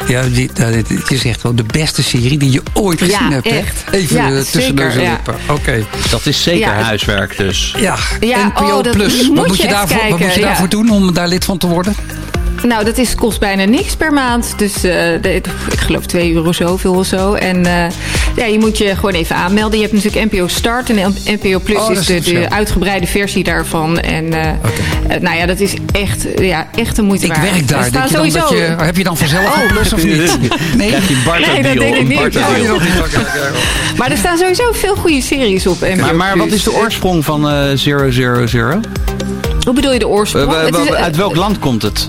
[0.08, 0.68] ja, die- ja,
[1.10, 3.50] je zegt gewoon de beste serie die je ooit Ja, gezien hebt.
[3.50, 3.58] hè?
[3.58, 3.84] echt.
[3.92, 5.12] Even Ja, eh, tussen neus en ja.
[5.12, 5.36] lippen.
[5.50, 5.86] Oké.
[6.10, 7.76] Dat is zeker huiswerk dus.
[7.80, 9.28] Ja, Ja, NPO oh, dat Plus.
[9.28, 10.46] moet Wat moet je daarvoor, wat moet je ja.
[10.46, 11.96] daarvoor doen om daar lid van te worden?
[12.64, 14.54] Nou, dat is, kost bijna niks per maand.
[14.58, 14.82] Dus eh,
[15.22, 15.46] de- ik
[15.80, 17.34] geloof 2 euro zoveel of zo.
[17.34, 17.86] En eh,
[18.36, 19.80] ja, je moet je gewoon even aanmelden.
[19.80, 23.44] Je hebt natuurlijk NPO Start en NPO Plus Oh, is is de, de uitgebreide versie
[23.44, 24.00] daarvan.
[24.00, 27.52] En eh, nou ja, dat is echt, ja, echt een moeite Ik waard.
[27.52, 27.92] werk daar.
[27.92, 29.68] Denk staan je dat sowieso- je, heb je dan vanzelf een Oh.
[29.68, 30.18] plus of niet?
[30.78, 30.92] Nee?
[30.92, 31.02] Dat
[31.80, 32.20] denk ik niet.
[32.20, 32.82] Oh,
[33.98, 37.26] Maar er staan sowieso veel goede series op NPO Maar, maar wat is de oorsprong
[37.26, 38.80] van eh 000?
[39.66, 40.54] Hoe bedoel je de oorsprong?
[40.96, 42.08] Uit welk land komt het?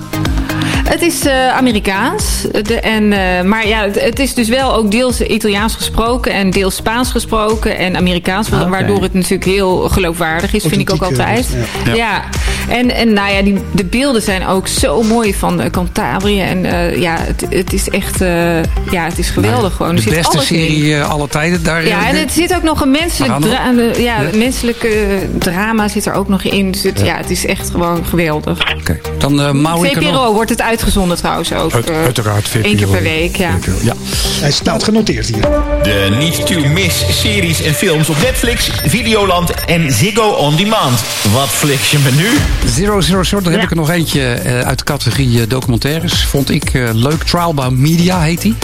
[0.84, 2.24] Het is eh, Amerikaans.
[2.62, 6.50] De, en, eh, maar ja, het, het is dus wel ook deels Italiaans gesproken en
[6.50, 8.52] deels Spaans gesproken en Amerikaans.
[8.52, 8.70] Ah.
[8.70, 11.56] Waardoor het natuurlijk heel geloofwaardig is, vind ik ook altijd.
[11.86, 12.22] eh, Ja.
[12.68, 16.40] En, en nou ja, die, de beelden zijn ook zo mooi van uh, Cantabrië.
[16.40, 19.96] En eh, ja, het, het is echt eh, ja, het is geweldig gewoon.
[19.96, 20.42] Er De beste in.
[20.42, 21.62] serie eh, alle tijden.
[21.64, 25.88] Daar, Ja, en eh, het zit ook nog een menselijk, dra eh, ja, menselijke drama
[25.88, 26.70] zit er ook nog in.
[26.70, 27.16] Dus het, ja.
[27.16, 28.74] het is echt gewoon geweldig.
[28.80, 31.72] Oké, dan eh Maui VPRO wordt het uitgezonden trouwens ook.
[31.74, 32.48] Uit- eh, uiteraard.
[32.62, 33.58] Eén keer per week, ja.
[33.82, 33.92] Ja.
[34.40, 35.40] Hij staat genoteerd hier.
[35.82, 41.00] De niet to miss series en films op Netflix, Videoland en Ziggo On Demand.
[41.32, 42.26] Wat fliks je me nu?
[42.70, 46.24] Zero Zero Zero, daar heb ik er nog eentje eh, uit de categorie eh, documentaires.
[46.26, 47.22] Vond ik eh, leuk.
[47.22, 48.54] Trial by Media heet die.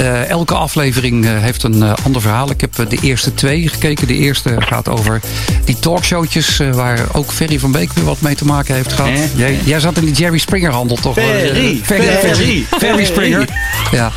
[0.00, 2.50] Eh, elke aflevering eh, heeft een eh, ander verhaal.
[2.50, 4.06] Ik heb de eerste twee gekeken.
[4.06, 5.20] De eerste gaat over
[5.64, 6.60] die talkshowtjes...
[6.72, 9.10] waar ook Ferry van Beek weer wat mee te maken heeft gehad.
[9.10, 9.36] Eh?
[9.36, 11.14] Jij, jij zat in die Jerry Springer handel toch?
[11.14, 13.48] Ferry, Ferry, Ferry, Ferry, Ferry Springer.
[13.90, 14.12] Ja.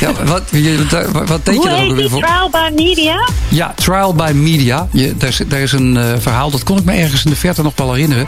[0.00, 2.22] ja wat, je, wat, wat deed Hoe je daar ook weer voor?
[2.22, 3.28] trial by media?
[3.48, 4.88] Ja, Trial by Media.
[4.92, 7.36] Je, daar, is, daar is een eh, verhaal, dat kon ik me ergens in de
[7.36, 8.24] verte nog wel herinneren.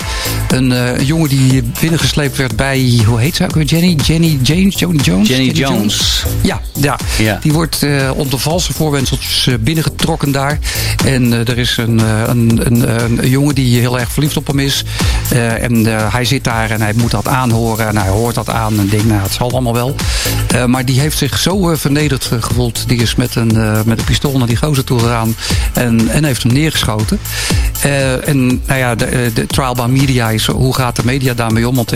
[0.48, 3.64] Een, eh, jongen die binnengesleept werd bij, hoe heet ze ook weer?
[3.64, 3.96] Jenny?
[4.05, 4.78] Jenny James?
[4.78, 5.28] Johnny Jones?
[5.28, 6.24] Jenny Jones.
[6.42, 6.91] Ja, ja.
[7.18, 7.38] Ja.
[7.40, 10.59] die wordt eh onder valse voorwendels eh, binnengetrokken daar.
[11.05, 11.99] En eh, er is een,
[12.30, 14.84] een, een, jongen die heel erg verliefd op hem is.
[15.61, 17.88] En hij zit daar en hij moet dat aanhoren.
[17.88, 19.95] En hij hoort dat aan en denkt, nou, het zal allemaal wel.
[20.66, 22.88] Maar die heeft zich zo vernederd gevoeld.
[22.88, 25.34] Die is met een, met een pistool naar die gozer toe gegaan.
[25.72, 27.18] En, en heeft hem neergeschoten.
[28.24, 31.74] En nou ja, de, de trial by media is, hoe gaat de media daarmee om?
[31.74, 31.90] Want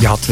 [0.00, 0.28] je had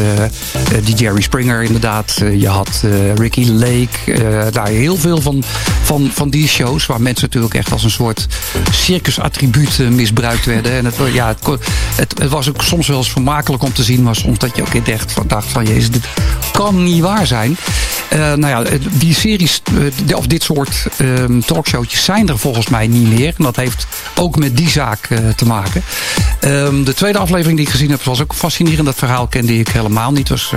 [0.83, 2.21] die Jerry Springer inderdaad.
[2.37, 3.87] Je had eh, Ricky Lake.
[4.05, 5.43] eh, daar heel veel van,
[5.83, 6.85] van, van die shows.
[6.85, 8.27] Waar mensen natuurlijk echt als een soort
[8.71, 10.71] circusattribuut eh, misbruikt werden.
[10.71, 14.03] En het, ja, het, het, was ook soms wel eens vermakelijk om te zien.
[14.03, 16.07] Maar soms dat je ook dacht van, dacht van jezus, dit
[16.51, 17.57] kan niet waar zijn.
[18.09, 19.61] Eh, nou ja, die series,
[20.15, 23.33] of dit soort ehm talkshowtjes zijn er volgens mij niet meer.
[23.37, 25.83] En dat heeft ook met die zaak te maken.
[26.39, 28.85] Ehm, de tweede aflevering die ik gezien heb was ook fascinerend.
[28.85, 30.27] Dat verhaal kende ik helemaal niet.
[30.29, 30.53] Het was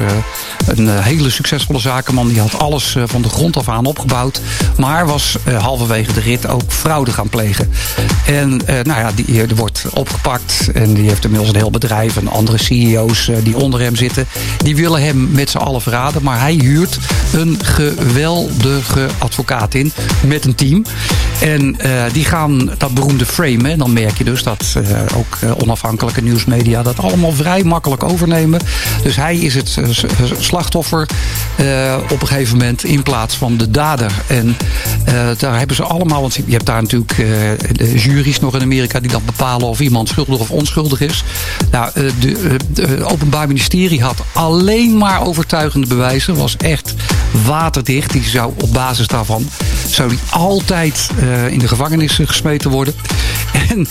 [0.66, 2.28] een hele succesvolle zakenman.
[2.28, 4.40] Die had alles eh, van de grond af aan opgebouwd.
[4.76, 7.70] Maar was eh, halverwege de rit ook fraude gaan plegen.
[8.26, 10.70] En eh, nou ja, die, die wordt opgepakt.
[10.74, 12.16] En die heeft inmiddels een heel bedrijf.
[12.16, 14.26] En andere CEO's die onder hem zitten.
[14.64, 16.22] Die willen hem met z'n allen verraden.
[16.22, 16.98] Maar hij huurt
[17.32, 19.92] een geweldige advocaat in.
[20.26, 20.84] Met een team.
[21.40, 21.76] En
[22.12, 23.70] die gaan dat beroemde framen.
[23.70, 24.74] En dan merk je dus dat
[25.16, 28.60] ook onafhankelijke nieuwsmedia dat allemaal vrij makkelijk overnemen.
[29.02, 29.78] Dus hij is het
[30.38, 31.08] slachtoffer
[32.10, 34.12] op een gegeven moment in plaats van de dader.
[34.26, 34.56] En
[35.04, 37.18] eh, daar hebben ze allemaal, want je hebt daar natuurlijk eh,
[37.72, 41.24] de juries nog in Amerika die dan bepalen of iemand schuldig of onschuldig is.
[41.70, 41.90] Nou,
[42.20, 46.36] de, eh, Openbaar Ministerie had alleen maar overtuigende bewijzen.
[46.36, 46.94] Was echt
[47.44, 48.12] waterdicht.
[48.12, 49.48] Die zou op basis daarvan
[49.88, 52.94] zou die altijd uh, in de gevangenis gesmeten worden.
[53.72, 53.86] En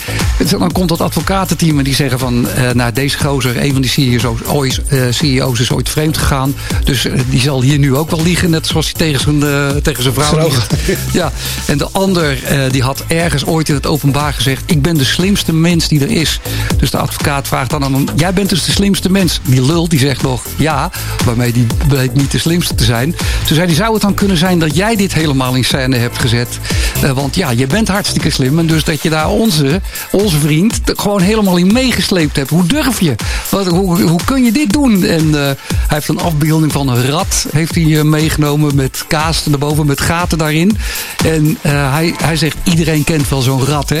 [0.58, 2.46] dan komt dat advocatenteam en die zeggen van...
[2.56, 6.54] Uh, nou, deze gozer, een van die CEO's, ooit, uh, CEO's is ooit vreemd gegaan.
[6.84, 8.50] Dus die zal hier nu ook wel liegen.
[8.50, 10.72] Net zoals hij tegen zijn, tegen zijn vrouw liegt.
[11.12, 11.32] Ja,
[11.66, 12.38] en de ander
[12.70, 14.62] die had ergens ooit in het openbaar gezegd...
[14.66, 16.40] ik ben de slimste mens die er is.
[16.76, 18.06] Dus de advocaat vraagt dan aan hem...
[18.16, 19.40] jij bent dus de slimste mens.
[19.44, 20.90] Die lul die zegt nog ja,
[21.24, 23.14] waarmee die bleek niet de slimste te zijn.
[23.46, 26.18] Toen zei hij, zou het dan kunnen zijn dat jij dit helemaal in scène hebt
[26.18, 26.58] gezet?
[27.04, 28.58] Uh, want ja, je bent hartstikke slim.
[28.58, 29.80] En dus dat je daar onze,
[30.10, 32.50] onze vriend gewoon helemaal in meegesleept hebt.
[32.50, 33.14] Hoe durf je?
[33.48, 35.04] Wat, hoe, hoe kun je dit doen?
[35.04, 35.56] En uh, hij
[35.86, 40.38] heeft een afbeelding van een rat heeft hij, uh, meegenomen met kaas erboven, met gaten
[40.38, 40.78] daarin.
[41.24, 44.00] En hij, hij zegt, iedereen kent wel zo'n rat, hè?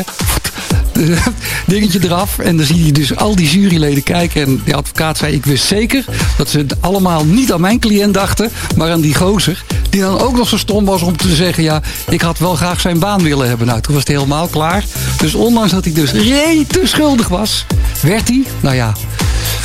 [1.66, 2.38] dingetje eraf.
[2.38, 4.42] En dan zie je dus al die juryleden kijken.
[4.42, 6.04] En de advocaat zei, ik wist zeker
[6.36, 9.64] dat ze allemaal niet aan mijn cliënt dachten, maar aan die gozer.
[9.90, 12.80] Die dan ook nog zo stom was om te zeggen, ja, ik had wel graag
[12.80, 13.66] zijn baan willen hebben.
[13.66, 14.84] Nou, toen was het helemaal klaar.
[15.18, 17.66] Dus ondanks dat hij dus rete schuldig was,
[18.02, 18.92] werd hij, nou ja?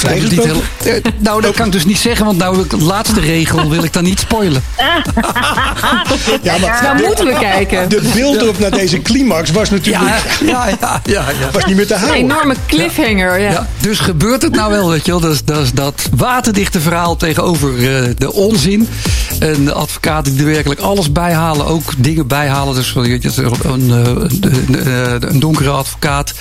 [0.06, 3.94] Heel, nou, dat kan ik dus niet zeggen, want nou, de laatste regel wil ik
[3.94, 4.64] dan niet spoilen.
[6.42, 7.90] ja, maar nou moeten we kijken.
[7.90, 10.14] De beeldop naar deze climax was natuurlijk...
[10.46, 11.52] Ja, ja, ja, ja, ja.
[11.52, 12.20] Was niet meer te houden.
[12.20, 13.52] Een enorme cliffhanger, ja.
[13.52, 13.68] ja.
[13.80, 15.20] dus gebeurt het nou wel, weet je wel.
[15.20, 18.88] Dat is dat, dat waterdichte verhaal tegenover uh, de onzin.
[19.40, 22.76] En de advocaten die er werkelijk alles bijhalen, ook dingen bijhalen.
[22.76, 23.22] Dus een,
[23.64, 26.34] een, een, een donkere advocaat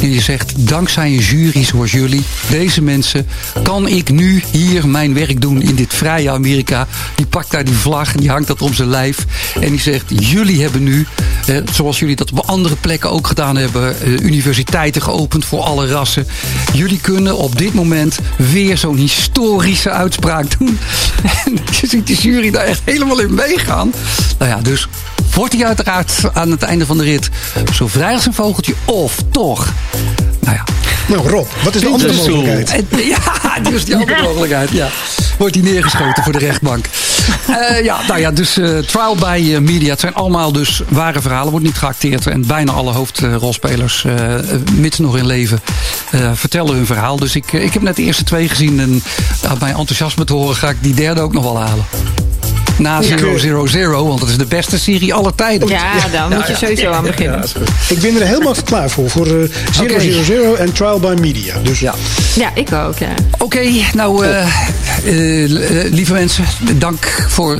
[0.00, 3.26] die zegt, dankzij een jury zoals jullie, deze mensen,
[3.62, 6.86] kan ik nu hier mijn werk doen in dit vrije Amerika.
[7.14, 9.26] Die pakt daar die vlag en die hangt dat om zijn lijf.
[9.60, 11.06] En die zegt, jullie hebben nu,
[11.46, 15.86] eh, zoals jullie dat op andere plekken ook gedaan hebben, eh, universiteiten geopend voor alle
[15.86, 16.26] rassen.
[16.72, 20.78] Jullie kunnen op dit moment weer zo'n historische uitspraak doen.
[21.44, 23.92] En je ziet die jury daar echt helemaal in meegaan.
[24.38, 24.88] Nou ja, dus
[25.34, 27.30] wordt hij uiteraard aan het einde van de rit
[27.72, 29.72] zo vrij als een vogeltje of toch?
[30.40, 30.64] Nou ja.
[31.08, 32.84] Nou Rob, wat is de andere mogelijkheid?
[33.14, 34.70] Ja, die is die andere mogelijkheid.
[34.70, 34.88] Ja.
[35.38, 36.86] Wordt hij neergeschoten voor de rechtbank.
[37.50, 39.90] Uh, ja, nou ja, dus uh, trial by uh, media.
[39.90, 41.50] Het zijn allemaal dus ware verhalen.
[41.50, 42.26] Wordt niet geacteerd.
[42.26, 44.06] En bijna alle hoofdrolspelers,
[44.72, 45.60] mits nog in leven,
[46.34, 47.16] vertellen hun verhaal.
[47.16, 48.80] Dus ik, ik heb net de eerste twee gezien.
[48.80, 49.02] En
[49.48, 51.84] uit mijn enthousiasme te horen ga ik die derde ook nog wel halen.
[52.80, 55.68] Na 000, want dat is de beste serie aller tijden.
[55.68, 57.44] Ja, dan moet je sowieso aan beginnen.
[57.88, 59.10] ik ben er helemaal klaar voor.
[59.10, 61.54] Voor uh, 000 en Trial by Media.
[61.62, 61.80] Dus.
[61.80, 61.94] Ja.
[62.34, 63.08] ja, ik ook, ja.
[63.32, 64.46] Oké, okay, nou, uh,
[65.04, 67.58] uh, lieve mensen, dank voor,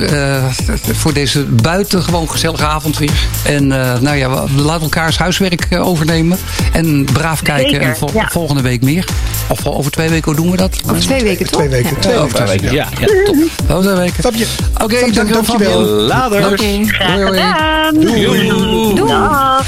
[0.91, 3.27] voor deze buitengewoon gezellige avond weer.
[3.43, 6.37] En nou ja, we laten elkaars huiswerk overnemen.
[6.73, 7.69] En braaf kijken.
[7.69, 8.27] Zeker, en vol ja.
[8.31, 9.05] volgende week meer.
[9.47, 10.77] Of over twee weken, hoe doen we dat?
[10.89, 11.61] Over twee weken, toch?
[11.61, 12.21] Twee weken.
[12.21, 12.87] Over twee weken, ja.
[12.99, 13.35] ja, top.
[13.69, 14.25] Over twee weken.
[14.73, 15.79] Oké, okay, dankjewel Fabio.
[15.81, 16.51] Later.
[16.51, 16.85] Okay.
[16.85, 17.99] Graag gedaan.
[17.99, 18.25] Doei.
[18.25, 18.95] Doei.
[18.95, 19.61] Doei.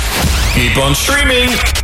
[0.54, 1.83] Keep on streaming.